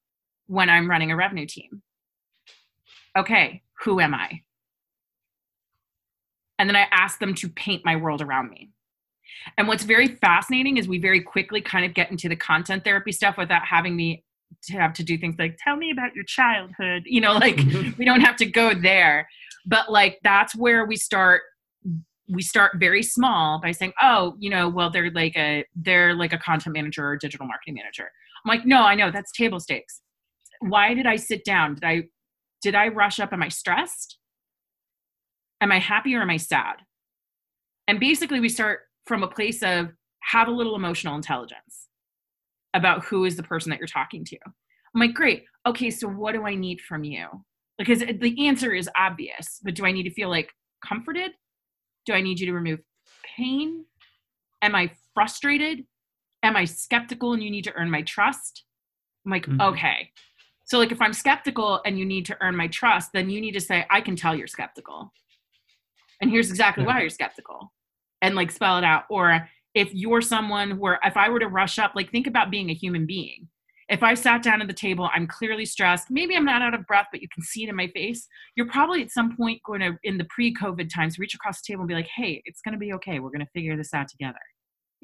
[0.51, 1.81] when I'm running a revenue team?
[3.17, 4.41] Okay, who am I?
[6.59, 8.69] And then I ask them to paint my world around me.
[9.57, 13.13] And what's very fascinating is we very quickly kind of get into the content therapy
[13.13, 14.23] stuff without having me
[14.63, 17.91] to have to do things like tell me about your childhood you know like mm-hmm.
[17.97, 19.25] we don't have to go there
[19.65, 21.43] but like that's where we start
[22.27, 26.33] we start very small by saying oh you know well they're like a they're like
[26.33, 28.11] a content manager or digital marketing manager
[28.43, 30.01] i'm like no i know that's table stakes
[30.61, 32.03] why did i sit down did i
[32.61, 34.17] did i rush up am i stressed
[35.59, 36.77] am i happy or am i sad
[37.87, 39.89] and basically we start from a place of
[40.21, 41.87] have a little emotional intelligence
[42.73, 44.37] about who is the person that you're talking to.
[44.45, 45.43] I'm like, great.
[45.65, 47.27] Okay, so what do I need from you?
[47.77, 50.51] Because the answer is obvious, but do I need to feel like
[50.85, 51.31] comforted?
[52.05, 52.79] Do I need you to remove
[53.37, 53.85] pain?
[54.61, 55.85] Am I frustrated?
[56.43, 58.63] Am I skeptical and you need to earn my trust?
[59.25, 59.61] I'm like, mm-hmm.
[59.61, 60.11] okay.
[60.71, 63.51] So, like, if I'm skeptical and you need to earn my trust, then you need
[63.51, 65.11] to say, I can tell you're skeptical.
[66.21, 67.73] And here's exactly why you're skeptical.
[68.21, 69.03] And like spell it out.
[69.09, 72.69] Or if you're someone where if I were to rush up, like think about being
[72.69, 73.49] a human being.
[73.89, 76.07] If I sat down at the table, I'm clearly stressed.
[76.09, 78.25] Maybe I'm not out of breath, but you can see it in my face.
[78.55, 81.73] You're probably at some point going to, in the pre COVID times, reach across the
[81.73, 83.19] table and be like, hey, it's going to be okay.
[83.19, 84.39] We're going to figure this out together.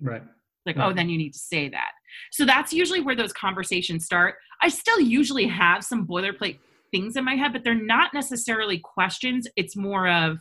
[0.01, 0.23] Right.
[0.67, 1.91] Like, oh, then you need to say that.
[2.32, 4.36] So that's usually where those conversations start.
[4.62, 6.60] I still usually have some boilerplate
[6.91, 9.47] things in my head, but they're not necessarily questions.
[9.56, 10.39] It's more of,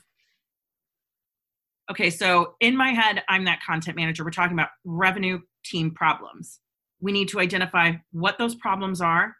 [1.91, 4.25] okay, so in my head, I'm that content manager.
[4.25, 6.61] We're talking about revenue team problems.
[7.01, 9.37] We need to identify what those problems are,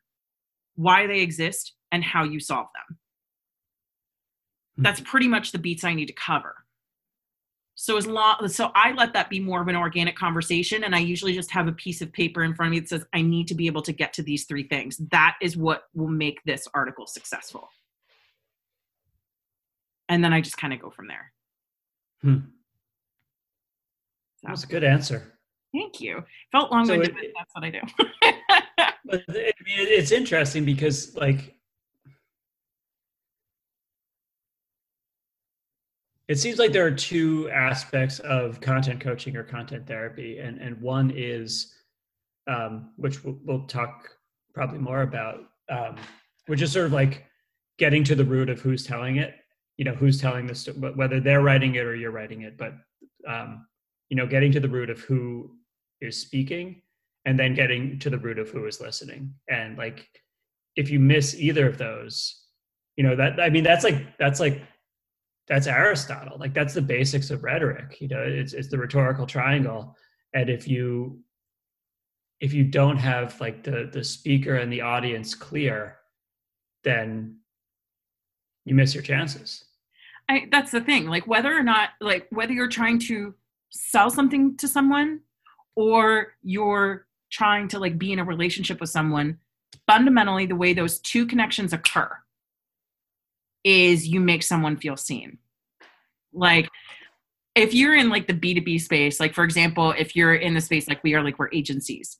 [0.75, 2.99] why they exist, and how you solve them.
[4.77, 4.83] Hmm.
[4.83, 6.55] That's pretty much the beats I need to cover.
[7.79, 10.99] So as long so I let that be more of an organic conversation and I
[10.99, 13.49] usually just have a piece of paper in front of me that says I need
[13.49, 14.97] to be able to get to these three things.
[15.11, 17.69] That is what will make this article successful.
[20.09, 21.33] And then I just kind of go from there.
[22.23, 22.39] Hmm.
[24.41, 24.49] So.
[24.49, 25.35] That's a good answer.
[25.75, 26.25] Thank you.
[26.53, 27.81] Felt long-winded, so it, but that's what I do.
[29.05, 31.56] but I mean, it's interesting because, like,
[36.29, 40.81] it seems like there are two aspects of content coaching or content therapy, and and
[40.81, 41.75] one is,
[42.47, 44.11] um, which we'll, we'll, talk
[44.55, 45.97] probably more about, um,
[46.47, 47.25] which is sort of like
[47.79, 49.35] getting to the root of who's telling it
[49.77, 52.73] you know who's telling this whether they're writing it or you're writing it but
[53.29, 53.67] um,
[54.09, 55.51] you know getting to the root of who
[56.01, 56.83] is speaking
[57.25, 59.35] and then getting to the root of who is listening.
[59.49, 60.09] And like
[60.77, 62.43] if you miss either of those
[62.97, 64.63] you know that i mean that's like that's like
[65.49, 66.39] that's aristotle.
[66.39, 69.97] Like that's the basics of rhetoric you know it's, it's the rhetorical triangle.
[70.35, 71.21] And if you
[72.41, 75.97] if you don't have like the the speaker and the audience clear
[76.85, 77.37] then
[78.65, 79.65] you miss your chances.
[80.29, 81.07] I, that's the thing.
[81.07, 83.35] Like whether or not like whether you're trying to
[83.71, 85.21] sell something to someone
[85.77, 89.39] or you're trying to like be in a relationship with someone
[89.87, 92.11] fundamentally the way those two connections occur
[93.65, 95.39] is you make someone feel seen.
[96.33, 96.69] Like
[97.57, 100.87] if you're in like the b2b space like for example if you're in the space
[100.87, 102.19] like we are like we're agencies.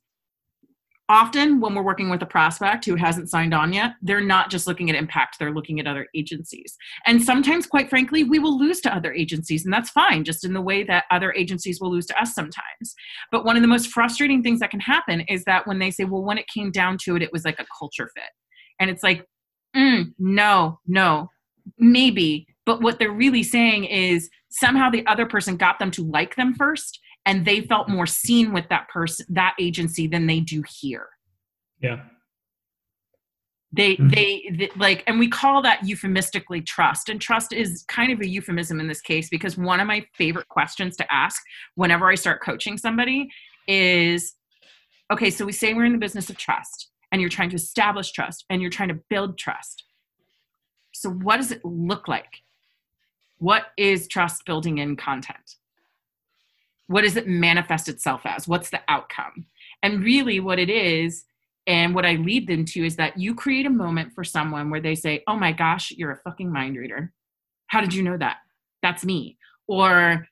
[1.09, 4.67] Often when we're working with a prospect who hasn't signed on yet they're not just
[4.67, 6.75] looking at impact they're looking at other agencies.
[7.05, 10.53] And sometimes quite frankly we will lose to other agencies and that's fine just in
[10.53, 12.95] the way that other agencies will lose to us sometimes.
[13.31, 16.03] But one of the most frustrating things that can happen is that when they say
[16.03, 18.31] well when it came down to it it was like a culture fit.
[18.79, 19.25] And it's like
[19.75, 21.29] mm, no no.
[21.77, 22.47] Maybe.
[22.65, 26.53] But what they're really saying is somehow the other person got them to like them
[26.53, 31.09] first and they felt more seen with that person that agency than they do here.
[31.81, 32.03] Yeah.
[33.73, 34.09] They mm-hmm.
[34.09, 38.27] they, they like and we call that euphemistically trust and trust is kind of a
[38.27, 41.41] euphemism in this case because one of my favorite questions to ask
[41.75, 43.29] whenever i start coaching somebody
[43.67, 44.35] is
[45.11, 48.11] okay so we say we're in the business of trust and you're trying to establish
[48.11, 49.85] trust and you're trying to build trust
[50.93, 52.41] so what does it look like
[53.37, 55.55] what is trust building in content
[56.87, 59.45] what does it manifest itself as what's the outcome
[59.83, 61.25] and really what it is
[61.67, 64.79] and what I lead them to is that you create a moment for someone where
[64.79, 67.11] they say, Oh my gosh, you're a fucking mind reader.
[67.67, 68.37] How did you know that?
[68.81, 69.37] That's me.
[69.67, 70.25] Or,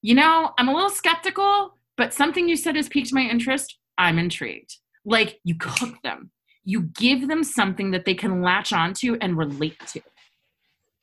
[0.00, 3.76] you know, I'm a little skeptical, but something you said has piqued my interest.
[3.98, 4.76] I'm intrigued.
[5.06, 6.32] Like you cook them,
[6.64, 10.02] you give them something that they can latch onto and relate to.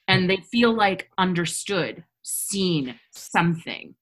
[0.09, 3.95] And they feel like understood, seen, something.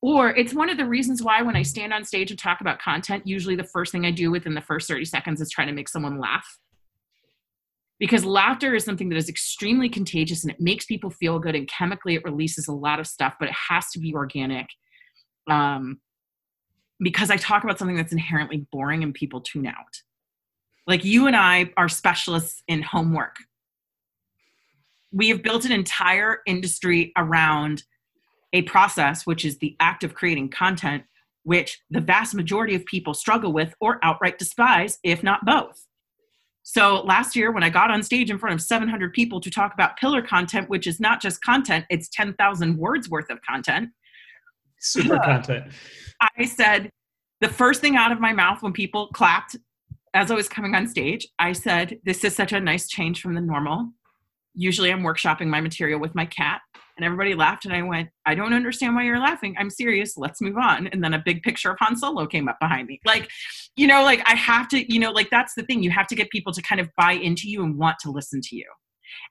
[0.00, 2.80] Or it's one of the reasons why when I stand on stage and talk about
[2.80, 5.72] content, usually the first thing I do within the first 30 seconds is try to
[5.72, 6.58] make someone laugh.
[8.00, 11.68] Because laughter is something that is extremely contagious and it makes people feel good and
[11.68, 14.66] chemically it releases a lot of stuff, but it has to be organic.
[15.48, 16.00] Um,
[17.02, 20.02] because I talk about something that's inherently boring and people tune out.
[20.86, 23.36] Like you and I are specialists in homework.
[25.12, 27.84] We have built an entire industry around
[28.52, 31.04] a process, which is the act of creating content,
[31.44, 35.86] which the vast majority of people struggle with or outright despise, if not both.
[36.62, 39.74] So last year, when I got on stage in front of 700 people to talk
[39.74, 43.90] about pillar content, which is not just content, it's 10,000 words worth of content.
[44.82, 45.72] Super content.
[46.20, 46.90] I said,
[47.40, 49.56] the first thing out of my mouth when people clapped
[50.14, 53.34] as I was coming on stage, I said, This is such a nice change from
[53.34, 53.90] the normal.
[54.54, 56.60] Usually I'm workshopping my material with my cat.
[56.98, 59.56] And everybody laughed and i went i don't understand why you're laughing.
[59.58, 60.18] I'm serious.
[60.18, 60.88] Let's move on.
[60.88, 63.00] And then a big picture of han solo came up behind me.
[63.06, 63.30] Like
[63.76, 65.82] you know like i have to you know like that's the thing.
[65.82, 68.42] You have to get people to kind of buy into you and want to listen
[68.42, 68.66] to you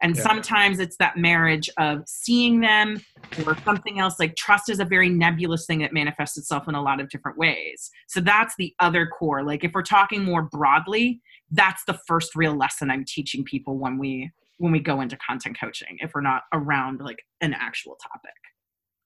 [0.01, 0.21] and yeah.
[0.21, 3.01] sometimes it's that marriage of seeing them
[3.45, 6.81] or something else like trust is a very nebulous thing that manifests itself in a
[6.81, 11.21] lot of different ways so that's the other core like if we're talking more broadly
[11.51, 15.57] that's the first real lesson i'm teaching people when we when we go into content
[15.59, 18.35] coaching if we're not around like an actual topic.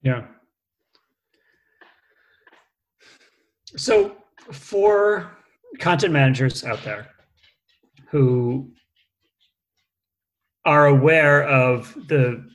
[0.01, 0.25] Yeah.
[3.77, 4.17] So
[4.51, 5.31] for
[5.79, 7.07] content managers out there
[8.11, 8.69] who
[10.65, 12.47] are aware of the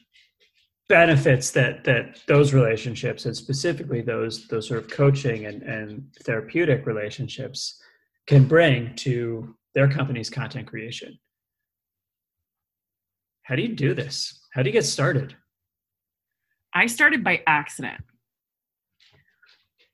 [0.88, 6.84] benefits that that those relationships and specifically those those sort of coaching and, and therapeutic
[6.84, 7.80] relationships
[8.26, 11.16] can bring to their company's content creation
[13.50, 14.46] how do you do this?
[14.52, 15.34] How do you get started?
[16.72, 18.00] I started by accident.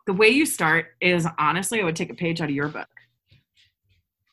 [0.07, 2.87] The way you start is honestly, I would take a page out of your book.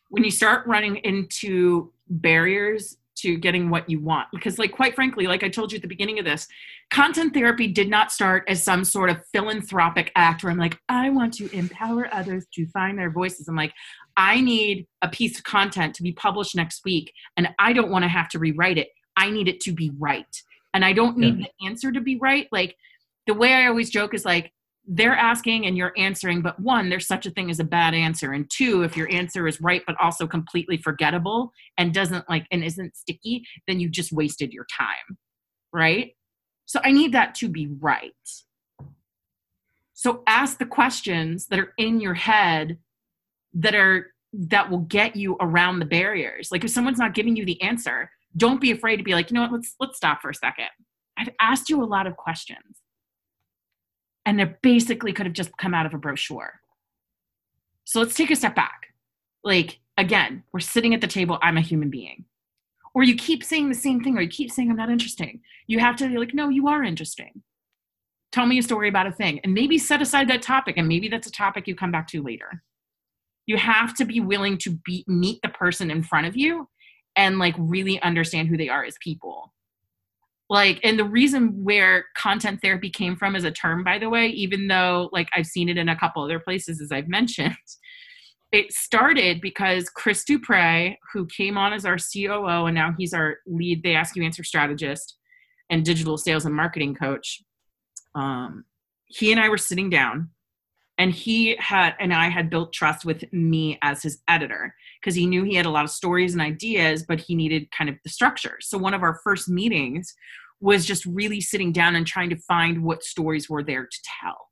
[0.10, 5.28] When you start running into barriers to getting what you want, because, like, quite frankly,
[5.28, 6.48] like I told you at the beginning of this,
[6.90, 11.10] content therapy did not start as some sort of philanthropic act where I'm like, I
[11.10, 13.48] want to empower others to find their voices.
[13.48, 13.74] I'm like,
[14.18, 18.04] I need a piece of content to be published next week, and I don't want
[18.04, 18.90] to have to rewrite it.
[19.16, 20.26] I need it to be right.
[20.74, 21.46] And I don't need yeah.
[21.46, 22.48] the answer to be right.
[22.52, 22.76] Like
[23.28, 24.52] the way I always joke is like,
[24.86, 28.34] they're asking and you're answering, but one, there's such a thing as a bad answer.
[28.34, 32.64] And two, if your answer is right, but also completely forgettable and doesn't like and
[32.64, 35.18] isn't sticky, then you just wasted your time.
[35.72, 36.16] Right.
[36.66, 38.12] So I need that to be right.
[39.94, 42.78] So ask the questions that are in your head
[43.54, 46.50] that are that will get you around the barriers.
[46.52, 49.36] Like if someone's not giving you the answer, don't be afraid to be like, you
[49.36, 50.68] know what, let's let's stop for a second.
[51.18, 52.83] I've asked you a lot of questions.
[54.26, 56.62] And they basically could have just come out of a brochure.
[57.84, 58.94] So let's take a step back.
[59.44, 62.26] Like, again, we're sitting at the table, I'm a human being.
[62.96, 65.42] Or you keep saying the same thing, or you keep saying I'm not interesting.
[65.68, 67.42] You have to be like, no, you are interesting.
[68.32, 69.40] Tell me a story about a thing.
[69.44, 72.24] And maybe set aside that topic, and maybe that's a topic you come back to
[72.24, 72.64] later.
[73.46, 76.70] You have to be willing to be, meet the person in front of you
[77.16, 79.53] and like really understand who they are as people
[80.50, 84.28] like and the reason where content therapy came from as a term by the way
[84.28, 87.56] even though like i've seen it in a couple other places as i've mentioned.
[88.52, 93.38] It started because chris dupre who came on as our coo and now he's our
[93.48, 95.18] lead they ask you answer strategist
[95.70, 97.42] and digital sales and marketing coach
[98.16, 98.66] um,
[99.06, 100.30] he and i were sitting down
[101.00, 105.26] and he had and i had built trust with me as his editor because he
[105.26, 108.10] knew he had a lot of stories and ideas but he needed kind of the
[108.10, 110.14] structure so one of our first meetings
[110.62, 114.50] was just really sitting down and trying to find what stories were there to tell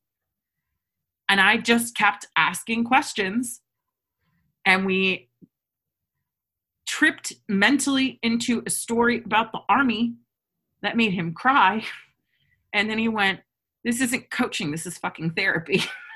[1.30, 3.62] and i just kept asking questions
[4.66, 5.30] and we
[6.88, 10.14] tripped mentally into a story about the army
[10.82, 11.84] that made him cry.
[12.74, 13.40] And then he went,
[13.84, 15.84] This isn't coaching, this is fucking therapy.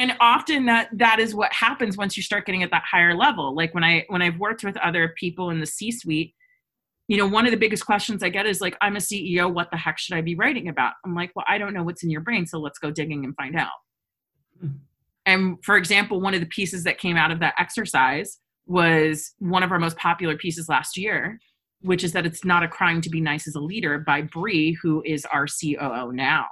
[0.00, 3.54] and often that that is what happens once you start getting at that higher level.
[3.54, 6.34] Like when I when I've worked with other people in the C-suite,
[7.06, 9.70] you know, one of the biggest questions I get is like, I'm a CEO, what
[9.70, 10.94] the heck should I be writing about?
[11.04, 13.36] I'm like, well, I don't know what's in your brain, so let's go digging and
[13.36, 13.68] find out.
[15.26, 19.62] And for example, one of the pieces that came out of that exercise was one
[19.62, 21.38] of our most popular pieces last year,
[21.82, 24.78] which is that it's not a crime to be nice as a leader by Bree,
[24.80, 26.46] who is our COO now.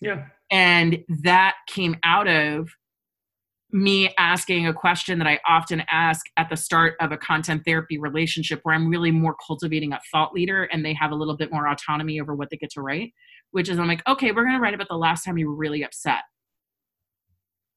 [0.00, 0.26] Yeah.
[0.50, 2.70] And that came out of
[3.70, 7.98] me asking a question that I often ask at the start of a content therapy
[7.98, 11.52] relationship where I'm really more cultivating a thought leader and they have a little bit
[11.52, 13.12] more autonomy over what they get to write,
[13.50, 15.56] which is I'm like, okay, we're going to write about the last time you were
[15.56, 16.22] really upset.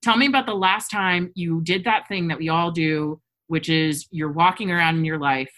[0.02, 3.68] Tell me about the last time you did that thing that we all do, which
[3.68, 5.52] is you're walking around in your life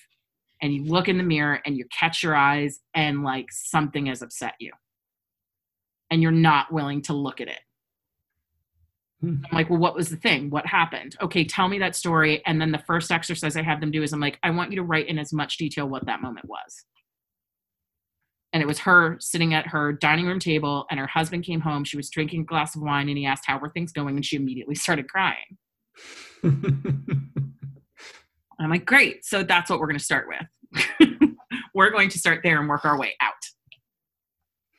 [0.63, 4.23] and you look in the mirror and you catch your eyes and like something has
[4.23, 4.71] upset you
[6.13, 7.59] and you're not willing to look at it.
[9.19, 9.37] Hmm.
[9.49, 10.49] I'm like, well, what was the thing?
[10.49, 11.17] What happened?
[11.21, 12.43] Okay, tell me that story.
[12.45, 14.77] And then the first exercise I have them do is I'm like, I want you
[14.77, 16.85] to write in as much detail what that moment was
[18.53, 21.83] and it was her sitting at her dining room table and her husband came home
[21.83, 24.25] she was drinking a glass of wine and he asked how were things going and
[24.25, 25.57] she immediately started crying
[26.43, 27.31] i'm
[28.69, 31.29] like great so that's what we're going to start with
[31.73, 33.33] we're going to start there and work our way out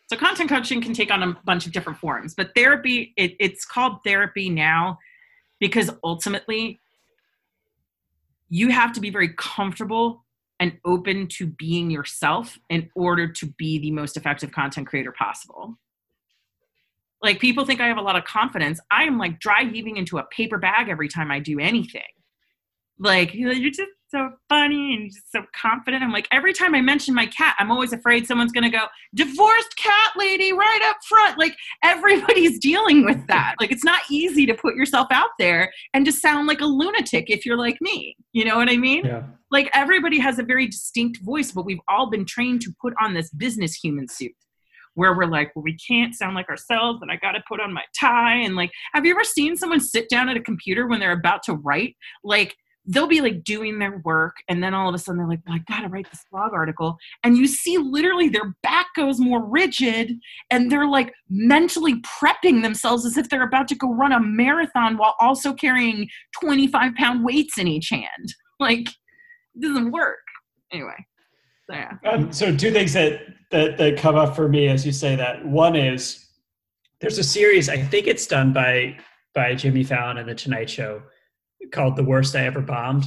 [0.07, 3.64] so content coaching can take on a bunch of different forms but therapy it, it's
[3.64, 4.98] called therapy now
[5.61, 6.80] because ultimately
[8.48, 10.24] you have to be very comfortable
[10.61, 15.76] and open to being yourself in order to be the most effective content creator possible.
[17.22, 18.78] Like people think I have a lot of confidence.
[18.90, 22.02] I am like dry heaving into a paper bag every time I do anything.
[22.99, 26.03] Like you're just so funny and just so confident.
[26.03, 29.76] I'm like, every time I mention my cat, I'm always afraid someone's to go, divorced
[29.76, 31.38] cat lady right up front.
[31.38, 33.55] Like, everybody's dealing with that.
[33.61, 37.28] Like, it's not easy to put yourself out there and just sound like a lunatic
[37.28, 38.16] if you're like me.
[38.32, 39.05] You know what I mean?
[39.05, 39.24] Yeah.
[39.51, 43.14] Like, everybody has a very distinct voice, but we've all been trained to put on
[43.14, 44.32] this business human suit
[44.95, 47.72] where we're like, well, we can't sound like ourselves and I got to put on
[47.72, 48.36] my tie.
[48.36, 51.42] And like, have you ever seen someone sit down at a computer when they're about
[51.45, 51.97] to write?
[52.22, 52.55] Like,
[52.87, 55.59] they'll be like doing their work and then all of a sudden they're like i
[55.68, 56.97] gotta write this blog article.
[57.22, 60.12] And you see literally their back goes more rigid
[60.51, 64.97] and they're like mentally prepping themselves as if they're about to go run a marathon
[64.97, 66.09] while also carrying
[66.41, 68.05] 25 pound weights in each hand.
[68.61, 68.89] Like
[69.61, 70.20] doesn't work.
[70.72, 70.95] Anyway
[71.68, 71.93] so yeah.
[72.05, 73.20] Um, so two things that,
[73.51, 75.45] that that come up for me as you say that.
[75.45, 76.24] One is
[77.05, 78.97] there's a series i think it's done by
[79.35, 81.03] by jimmy fallon and the tonight show
[81.73, 83.05] called The Worst I Ever Bombed.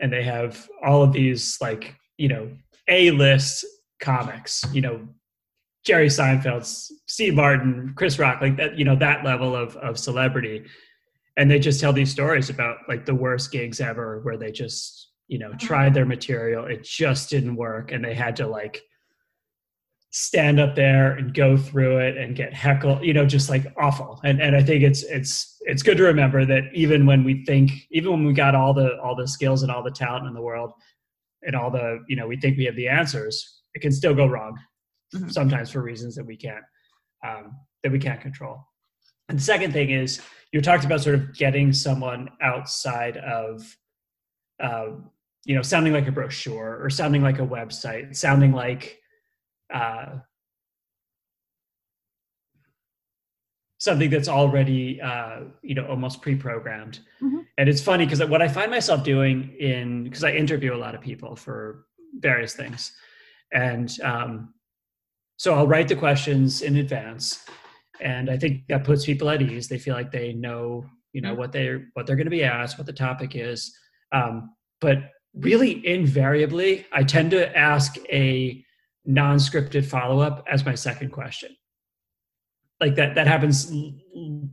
[0.00, 2.50] And they have all of these, like, you know,
[2.88, 3.64] A list
[4.00, 5.08] comics, you know,
[5.84, 6.64] Jerry Seinfeld,
[7.06, 10.64] Steve Martin, Chris Rock, like that, you know, that level of, of celebrity.
[11.36, 15.12] And they just tell these stories about like the worst gigs ever where they just,
[15.28, 15.58] you know, uh-huh.
[15.58, 16.66] tried their material.
[16.66, 17.92] It just didn't work.
[17.92, 18.82] And they had to like
[20.18, 24.18] stand up there and go through it and get heckled you know just like awful
[24.24, 27.70] and and i think it's it's it's good to remember that even when we think
[27.90, 30.40] even when we got all the all the skills and all the talent in the
[30.40, 30.72] world
[31.42, 34.24] and all the you know we think we have the answers it can still go
[34.24, 34.58] wrong
[35.14, 35.28] mm-hmm.
[35.28, 36.64] sometimes for reasons that we can't
[37.22, 38.66] um, that we can't control
[39.28, 43.76] and the second thing is you talked about sort of getting someone outside of
[44.62, 44.86] uh,
[45.44, 48.98] you know sounding like a brochure or sounding like a website sounding like
[49.72, 50.06] uh,
[53.78, 57.40] something that's already uh, you know almost pre-programmed mm-hmm.
[57.58, 60.94] and it's funny because what i find myself doing in because i interview a lot
[60.94, 61.86] of people for
[62.18, 62.92] various things
[63.52, 64.52] and um,
[65.36, 67.44] so i'll write the questions in advance
[68.00, 71.30] and i think that puts people at ease they feel like they know you know
[71.30, 71.38] mm-hmm.
[71.40, 73.76] what they're what they're going to be asked what the topic is
[74.12, 74.50] um,
[74.80, 74.98] but
[75.34, 78.64] really invariably i tend to ask a
[79.06, 81.56] non-scripted follow-up as my second question.
[82.80, 83.72] Like that that happens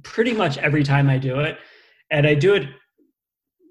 [0.04, 1.58] pretty much every time i do it
[2.10, 2.70] and i do it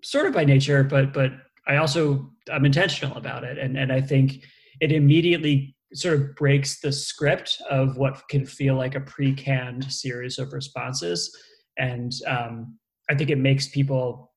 [0.02, 1.30] sort of by nature but but
[1.66, 4.44] i also i'm intentional about it and and i think
[4.80, 10.38] it immediately sort of breaks the script of what can feel like a pre-canned series
[10.38, 11.34] of responses
[11.78, 12.76] and um,
[13.10, 14.32] i think it makes people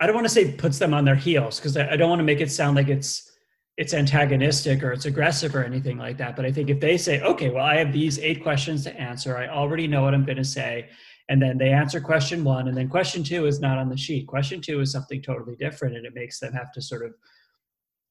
[0.00, 2.20] i don't want to say puts them on their heels because I, I don't want
[2.20, 3.27] to make it sound like it's
[3.78, 6.34] it's antagonistic or it's aggressive or anything like that.
[6.34, 9.38] But I think if they say, okay, well, I have these eight questions to answer,
[9.38, 10.88] I already know what I'm going to say,
[11.28, 14.26] and then they answer question one and then question two is not on the sheet.
[14.26, 17.14] Question two is something totally different and it makes them have to sort of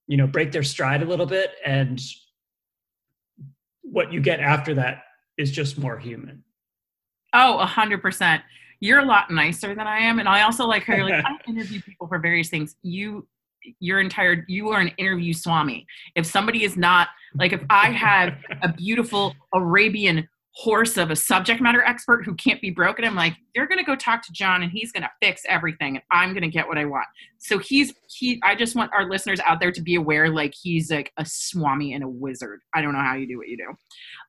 [0.08, 2.00] you know break their stride a little bit and
[3.82, 5.00] what you get after that
[5.38, 6.44] is just more human.
[7.34, 8.44] Oh a hundred percent.
[8.80, 11.50] You're a lot nicer than i am and i also like how you're like i
[11.50, 12.76] interview people for various things.
[12.84, 13.28] You
[13.80, 18.34] your entire you are an interview swami if somebody is not like if i have
[18.62, 23.06] a beautiful arabian horse of a subject matter expert who can't be broken.
[23.06, 25.98] I'm like, you're going to go talk to John and he's going to fix everything
[25.98, 27.06] and I'm going to get what I want.
[27.38, 30.90] So he's, he, I just want our listeners out there to be aware like he's
[30.90, 32.62] like a swami and a wizard.
[32.74, 33.72] I don't know how you do what you do.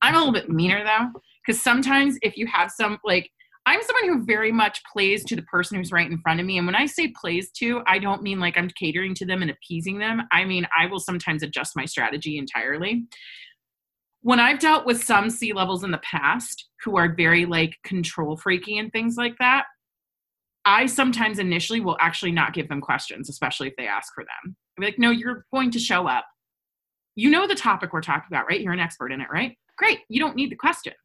[0.02, 3.30] I'm a little bit meaner though, because sometimes if you have some, like,
[3.68, 6.56] I'm someone who very much plays to the person who's right in front of me.
[6.56, 9.50] And when I say plays to, I don't mean like I'm catering to them and
[9.50, 10.22] appeasing them.
[10.32, 13.04] I mean, I will sometimes adjust my strategy entirely
[14.22, 18.36] when I've dealt with some C levels in the past who are very like control
[18.36, 19.64] freaky and things like that,
[20.64, 24.56] I sometimes initially will actually not give them questions, especially if they ask for them.
[24.78, 26.26] Be like, no, you're going to show up.
[27.16, 28.60] You know the topic we're talking about, right?
[28.60, 29.56] You're an expert in it, right?
[29.76, 30.00] Great.
[30.08, 30.96] You don't need the questions.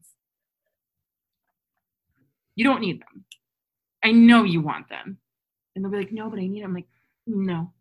[2.56, 3.26] You don't need them.
[4.04, 5.18] I know you want them.
[5.76, 6.70] And they'll be like, no, but I need them.
[6.70, 6.88] I'm like,
[7.26, 7.72] no,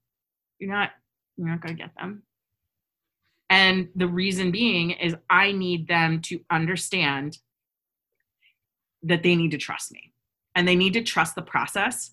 [0.59, 0.91] you're not,
[1.37, 2.23] you're not going to get them.
[3.51, 7.39] And the reason being is I need them to understand
[9.03, 10.12] that they need to trust me
[10.55, 12.12] and they need to trust the process.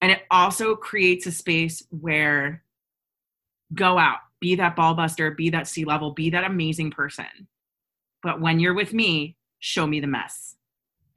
[0.00, 2.62] And it also creates a space where
[3.74, 7.26] go out, be that ball buster, be that C level, be that amazing person.
[8.22, 10.56] But when you're with me, show me the mess.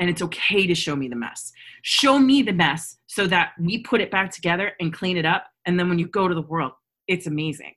[0.03, 1.53] And it's okay to show me the mess.
[1.81, 5.45] Show me the mess so that we put it back together and clean it up.
[5.65, 6.73] And then when you go to the world,
[7.07, 7.73] it's amazing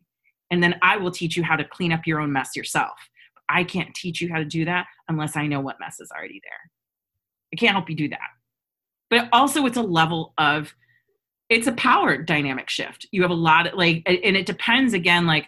[0.51, 2.99] and then I will teach you how to clean up your own mess yourself.
[3.49, 6.41] I can't teach you how to do that unless I know what mess is already
[6.43, 6.71] there.
[7.53, 8.29] I can't help you do that.
[9.09, 10.75] But also, it's a level of,
[11.49, 13.07] it's a power dynamic shift.
[13.13, 15.47] You have a lot of like, and it depends again, like,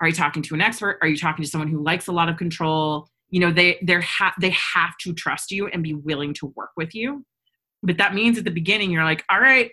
[0.00, 0.98] are you talking to an expert?
[1.00, 3.08] Are you talking to someone who likes a lot of control?
[3.30, 6.70] You know, they they're ha- they have to trust you and be willing to work
[6.76, 7.24] with you.
[7.82, 9.70] But that means at the beginning, you're like, all right,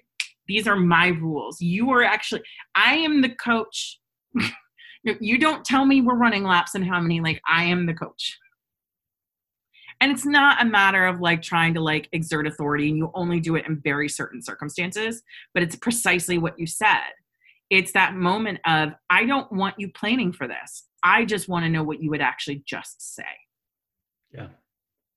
[0.48, 1.60] these are my rules.
[1.62, 2.44] You are actually,
[2.76, 4.00] I am the coach.
[5.20, 8.40] You don't tell me we're running laps and how many like i am the coach.
[10.02, 13.40] And it's not a matter of like trying to like exert authority and you only
[13.40, 15.22] do it in very certain circumstances
[15.54, 17.12] but it's precisely what you said.
[17.70, 20.88] It's that moment of i don't want you planning for this.
[21.04, 23.26] I just want to know what you would actually just say
[24.36, 24.48] yeah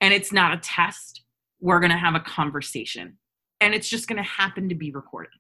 [0.00, 1.22] and it's not a test
[1.60, 3.18] we're going to have a conversation
[3.60, 5.30] and it's just going to happen to be recorded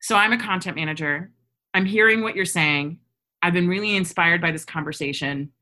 [0.00, 1.30] so I'm a content manager.
[1.74, 2.98] I'm hearing what you're saying.
[3.42, 5.52] I've been really inspired by this conversation,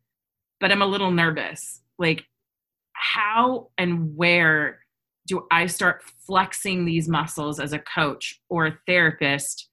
[0.60, 1.80] but I'm a little nervous.
[1.98, 2.24] Like,
[2.92, 4.80] how and where
[5.26, 9.68] do I start flexing these muscles as a coach or a therapist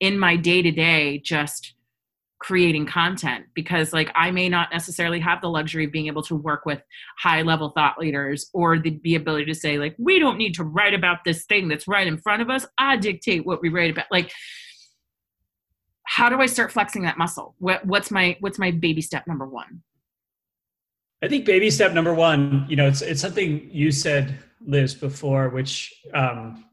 [0.00, 1.74] in my day to day, just
[2.40, 6.34] creating content because like i may not necessarily have the luxury of being able to
[6.34, 6.80] work with
[7.18, 10.64] high level thought leaders or the, the ability to say like we don't need to
[10.64, 12.66] write about this thing that's right in front of us.
[12.78, 14.06] I dictate what we write about.
[14.10, 14.32] Like
[16.06, 17.54] how do i start flexing that muscle?
[17.58, 19.82] What, what's my what's my baby step number one?
[21.22, 25.50] I think baby step number one you know it's it's something you said liz before
[25.50, 26.64] which um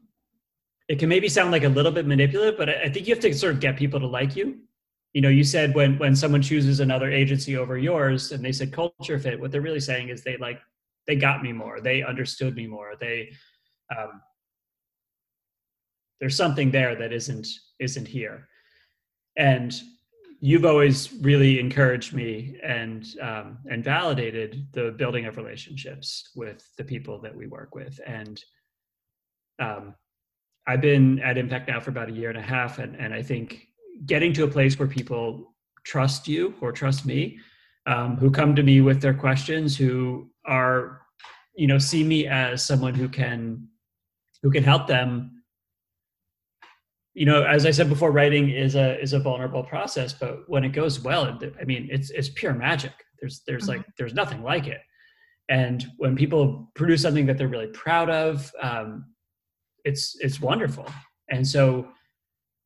[0.88, 3.34] it can maybe sound like a little bit manipulative but i think you have to
[3.34, 4.58] sort of get people to like you
[5.18, 8.72] you know you said when when someone chooses another agency over yours and they said
[8.72, 10.60] culture fit what they're really saying is they like
[11.08, 13.16] they got me more they understood me more they
[13.94, 14.20] um,
[16.20, 17.46] there's something there that isn't
[17.78, 18.48] isn't here.
[19.36, 19.74] And
[20.40, 26.84] you've always really encouraged me and um, and validated the building of relationships with the
[26.84, 28.00] people that we work with.
[28.06, 28.42] And
[29.60, 29.94] um,
[30.68, 33.22] i've been at impact now for about a year and a half and, and i
[33.22, 33.67] think
[34.06, 37.38] getting to a place where people trust you or trust me,
[37.86, 41.02] um, who come to me with their questions, who are,
[41.56, 43.66] you know, see me as someone who can,
[44.42, 45.42] who can help them.
[47.14, 50.62] You know, as I said before, writing is a is a vulnerable process, but when
[50.62, 51.24] it goes well,
[51.60, 52.92] I mean, it's it's pure magic.
[53.20, 53.78] There's there's mm-hmm.
[53.78, 54.80] like there's nothing like it.
[55.48, 59.06] And when people produce something that they're really proud of, um,
[59.84, 60.86] it's it's wonderful.
[61.30, 61.88] And so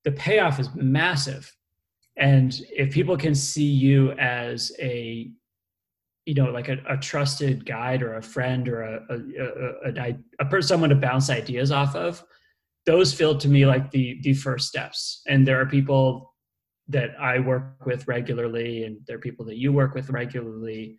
[0.05, 1.55] the payoff is massive.
[2.17, 5.31] And if people can see you as a
[6.25, 10.19] you know like a, a trusted guide or a friend or a a, a, a,
[10.41, 12.23] a person someone to bounce ideas off of
[12.87, 15.23] those feel to me like the the first steps.
[15.27, 16.35] And there are people
[16.89, 20.99] that i work with regularly and there are people that you work with regularly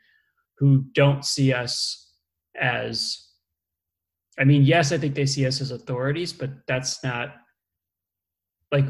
[0.58, 2.14] who don't see us
[2.60, 3.28] as
[4.40, 7.36] I mean, yes, I think they see us as authorities, but that's not
[8.74, 8.86] like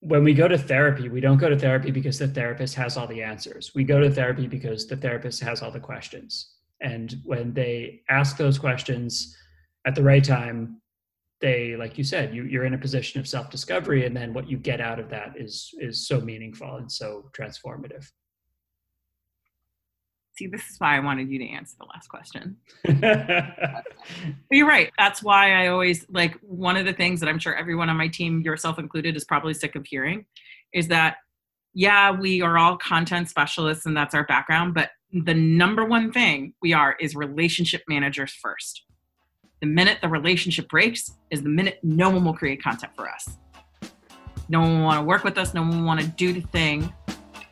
[0.00, 3.08] when we go to therapy, we don't go to therapy because the therapist has all
[3.08, 3.72] the answers.
[3.74, 6.54] We go to therapy because the therapist has all the questions.
[6.80, 9.36] And when they ask those questions
[9.84, 10.80] at the right time,
[11.40, 14.56] they, like you said, you, you're in a position of self-discovery, and then what you
[14.56, 18.08] get out of that is is so meaningful and so transformative.
[20.38, 22.56] See, this is why I wanted you to answer the last question.
[24.52, 24.92] you're right.
[24.96, 28.06] That's why I always like one of the things that I'm sure everyone on my
[28.06, 30.26] team, yourself included, is probably sick of hearing
[30.72, 31.16] is that,
[31.74, 36.54] yeah, we are all content specialists and that's our background, but the number one thing
[36.62, 38.84] we are is relationship managers first.
[39.60, 43.38] The minute the relationship breaks is the minute no one will create content for us.
[44.48, 46.42] No one will want to work with us, no one will want to do the
[46.42, 46.92] thing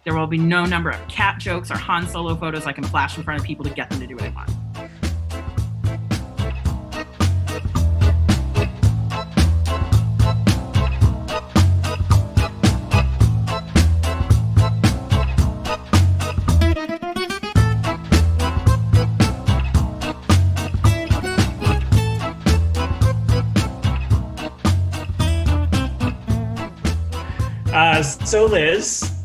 [0.07, 3.19] there will be no number of cat jokes or Han Solo photos I can flash
[3.19, 4.51] in front of people to get them to do what I want.
[27.75, 29.16] Uh, so Liz,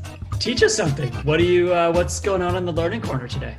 [0.42, 1.14] teach us something.
[1.24, 1.72] What do you?
[1.72, 3.56] Uh, what's going on in the learning corner today?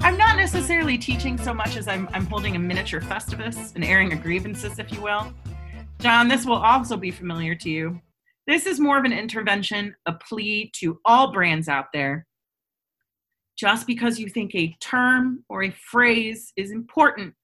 [0.00, 4.12] I'm not necessarily teaching so much as I'm, I'm holding a miniature festivus and airing
[4.12, 5.32] a grievances, if you will.
[5.98, 8.00] John, this will also be familiar to you.
[8.46, 12.26] This is more of an intervention, a plea to all brands out there.
[13.56, 17.34] Just because you think a term or a phrase is important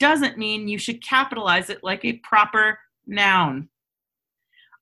[0.00, 3.68] doesn't mean you should capitalize it like a proper noun.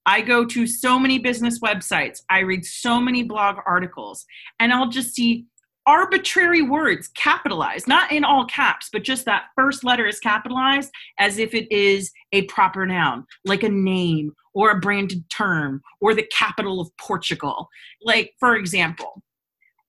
[0.07, 4.27] I go to so many business websites, I read so many blog articles,
[4.61, 5.47] and I'll just see
[5.87, 11.39] arbitrary words capitalized, not in all caps, but just that first letter is capitalized as
[11.39, 16.27] if it is a proper noun, like a name or a branded term or the
[16.37, 17.69] capital of Portugal.
[18.03, 19.23] Like, for example,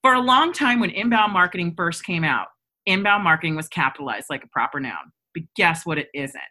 [0.01, 2.47] for a long time when inbound marketing first came out,
[2.85, 5.11] inbound marketing was capitalized like a proper noun.
[5.33, 5.97] But guess what?
[5.97, 6.41] It isn't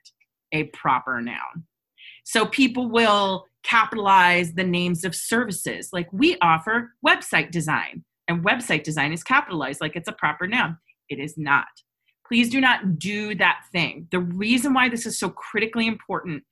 [0.53, 1.65] a proper noun.
[2.25, 5.91] So people will capitalize the names of services.
[5.93, 10.79] Like we offer website design, and website design is capitalized like it's a proper noun.
[11.09, 11.67] It is not.
[12.27, 14.09] Please do not do that thing.
[14.11, 16.43] The reason why this is so critically important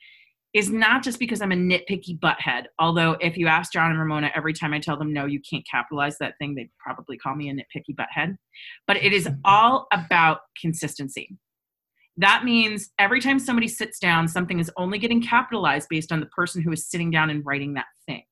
[0.52, 2.64] is not just because I'm a nitpicky butthead.
[2.78, 5.66] Although, if you ask John and Ramona every time I tell them no, you can't
[5.70, 8.36] capitalize that thing, they probably call me a nitpicky butthead.
[8.86, 11.38] But it is all about consistency.
[12.18, 16.26] That means every time somebody sits down, something is only getting capitalized based on the
[16.26, 18.24] person who is sitting down and writing that thing.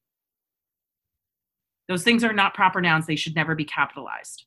[1.88, 4.44] Those things are not proper nouns, they should never be capitalized.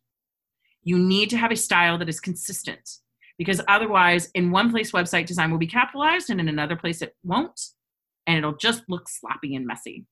[0.84, 2.90] You need to have a style that is consistent
[3.38, 7.16] because otherwise, in one place, website design will be capitalized, and in another place, it
[7.24, 7.60] won't,
[8.28, 10.06] and it'll just look sloppy and messy.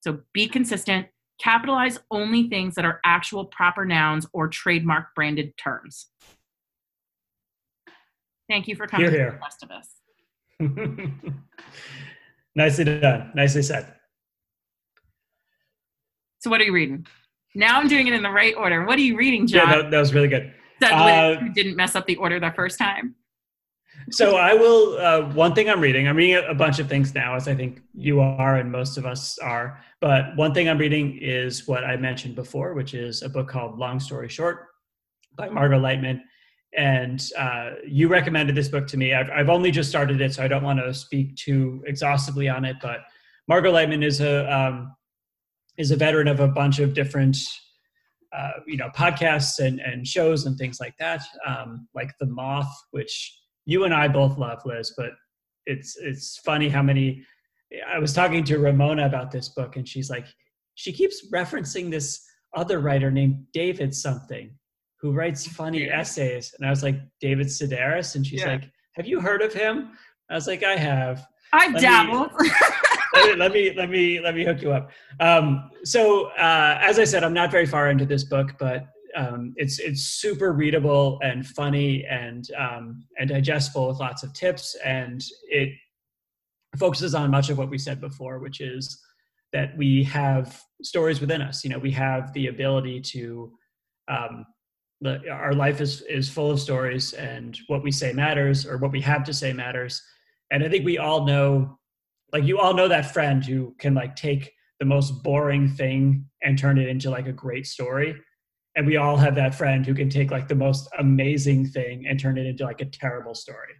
[0.00, 1.06] So be consistent,
[1.40, 6.08] capitalize only things that are actual proper nouns or trademark branded terms.
[8.48, 9.30] Thank you for coming here, here.
[9.30, 9.88] to the rest of us.
[12.54, 13.32] Nicely done.
[13.34, 13.94] Nicely said.
[16.40, 17.06] So, what are you reading?
[17.54, 18.84] Now I'm doing it in the right order.
[18.84, 19.68] What are you reading, John?
[19.68, 20.52] Yeah, that, that was really good.
[20.82, 23.14] uh, you didn't mess up the order the first time.
[24.10, 24.98] so I will.
[24.98, 26.08] Uh, one thing I'm reading.
[26.08, 29.06] I'm reading a bunch of things now, as I think you are and most of
[29.06, 29.80] us are.
[30.00, 33.78] But one thing I'm reading is what I mentioned before, which is a book called
[33.78, 34.66] Long Story Short
[35.36, 36.20] by Margot Leitman
[36.76, 39.12] and uh, you recommended this book to me.
[39.12, 42.64] I've, I've only just started it, so I don't want to speak too exhaustively on
[42.64, 42.76] it.
[42.80, 43.00] But
[43.48, 44.94] Margot Leitman is a um,
[45.76, 47.36] is a veteran of a bunch of different
[48.32, 52.72] uh, you know podcasts and and shows and things like that, um, like The Moth,
[52.92, 54.94] which you and I both love, Liz.
[54.96, 55.10] But
[55.66, 57.22] it's it's funny how many.
[57.88, 60.26] I was talking to Ramona about this book, and she's like,
[60.74, 62.22] she keeps referencing this
[62.54, 64.54] other writer named David something
[65.02, 65.98] who writes funny yeah.
[65.98, 66.54] essays.
[66.56, 68.14] And I was like, David Sedaris.
[68.14, 68.52] And she's yeah.
[68.52, 69.90] like, Have you heard of him?
[70.30, 71.26] I was like, I have.
[71.52, 72.30] I've dabbled.
[73.14, 74.90] let, me, let me let me let me hook you up.
[75.20, 79.52] Um, so uh, as I said, I'm not very far into this book, but um,
[79.56, 85.22] it's it's super readable and funny and um, and digestible with lots of tips, and
[85.50, 85.70] it
[86.78, 88.98] focuses on much of what we said before, which is
[89.52, 91.62] that we have stories within us.
[91.64, 93.52] You know, we have the ability to
[94.08, 94.46] um,
[95.30, 99.00] our life is is full of stories and what we say matters or what we
[99.00, 100.02] have to say matters.
[100.50, 101.78] And i think we all know
[102.32, 106.58] like you all know that friend who can like take the most boring thing and
[106.58, 108.16] turn it into like a great story.
[108.74, 112.18] And we all have that friend who can take like the most amazing thing and
[112.18, 113.74] turn it into like a terrible story.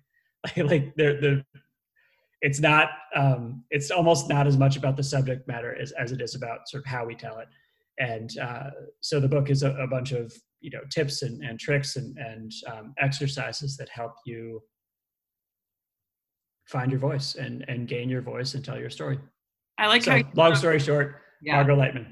[0.45, 1.45] Like like the the
[2.41, 6.21] it's not um it's almost not as much about the subject matter as, as it
[6.21, 7.47] is about sort of how we tell it.
[7.99, 8.71] And uh,
[9.01, 10.33] so the book is a, a, bunch of
[10.63, 14.61] you know tips and, and tricks and, and um, exercises that help you
[16.67, 19.19] find your voice and and gain your voice and tell your story
[19.79, 21.57] i like so, how you, long story short yeah.
[21.57, 22.07] margot leitman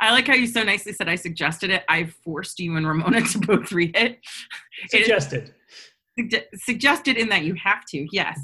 [0.00, 1.82] I like how you so nicely said I suggested it.
[1.88, 4.18] I forced you and Ramona to both read it.
[4.90, 5.54] Suggested.
[6.16, 8.38] It suggested in that you have to, yes.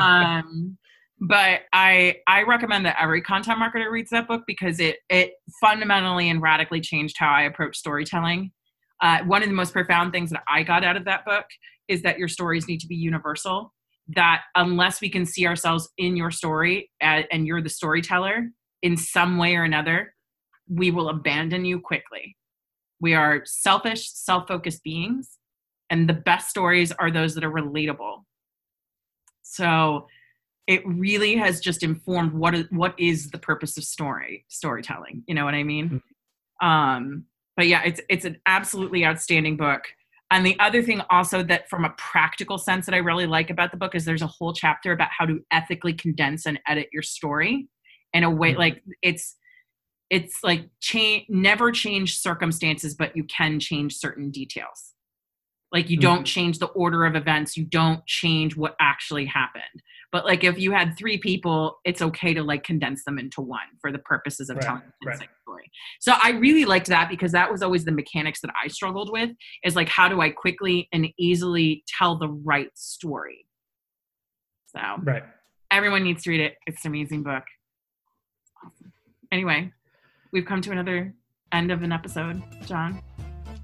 [0.00, 0.76] um,
[1.20, 6.28] but I I recommend that every content marketer reads that book because it it fundamentally
[6.28, 8.50] and radically changed how I approach storytelling.
[9.04, 11.44] Uh, one of the most profound things that I got out of that book
[11.88, 13.74] is that your stories need to be universal.
[14.16, 18.48] That unless we can see ourselves in your story and, and you're the storyteller
[18.82, 20.14] in some way or another,
[20.68, 22.36] we will abandon you quickly.
[22.98, 25.38] We are selfish, self focused beings,
[25.90, 28.22] and the best stories are those that are relatable.
[29.42, 30.06] So
[30.66, 35.24] it really has just informed what is what is the purpose of story storytelling.
[35.26, 36.00] You know what I mean?
[36.62, 36.66] Mm-hmm.
[36.66, 37.24] Um,
[37.56, 39.82] but yeah, it's it's an absolutely outstanding book.
[40.30, 43.70] And the other thing also that from a practical sense that I really like about
[43.70, 47.02] the book is there's a whole chapter about how to ethically condense and edit your
[47.02, 47.68] story
[48.12, 48.60] in a way mm-hmm.
[48.60, 49.36] like it's
[50.10, 54.94] it's like change never change circumstances but you can change certain details
[55.72, 56.14] like you mm-hmm.
[56.14, 59.82] don't change the order of events you don't change what actually happened
[60.14, 63.66] but like if you had three people it's okay to like condense them into one
[63.80, 65.28] for the purposes of right, telling the right.
[65.42, 69.10] story so i really liked that because that was always the mechanics that i struggled
[69.12, 69.30] with
[69.64, 73.44] is like how do i quickly and easily tell the right story
[74.68, 75.24] so right
[75.72, 77.42] everyone needs to read it it's an amazing book
[78.64, 78.92] awesome.
[79.32, 79.68] anyway
[80.32, 81.12] we've come to another
[81.54, 83.00] end of an episode, John.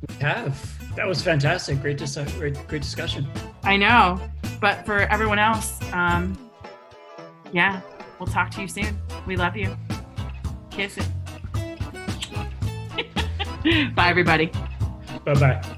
[0.08, 0.96] We have.
[0.96, 1.82] That was fantastic.
[1.82, 3.26] Great, dis- great, great discussion.
[3.64, 4.20] I know,
[4.60, 6.38] but for everyone else, um,
[7.52, 7.80] yeah,
[8.18, 8.98] we'll talk to you soon.
[9.26, 9.76] We love you.
[10.70, 11.08] Kiss it.
[13.94, 14.46] Bye, everybody.
[15.24, 15.76] Bye bye.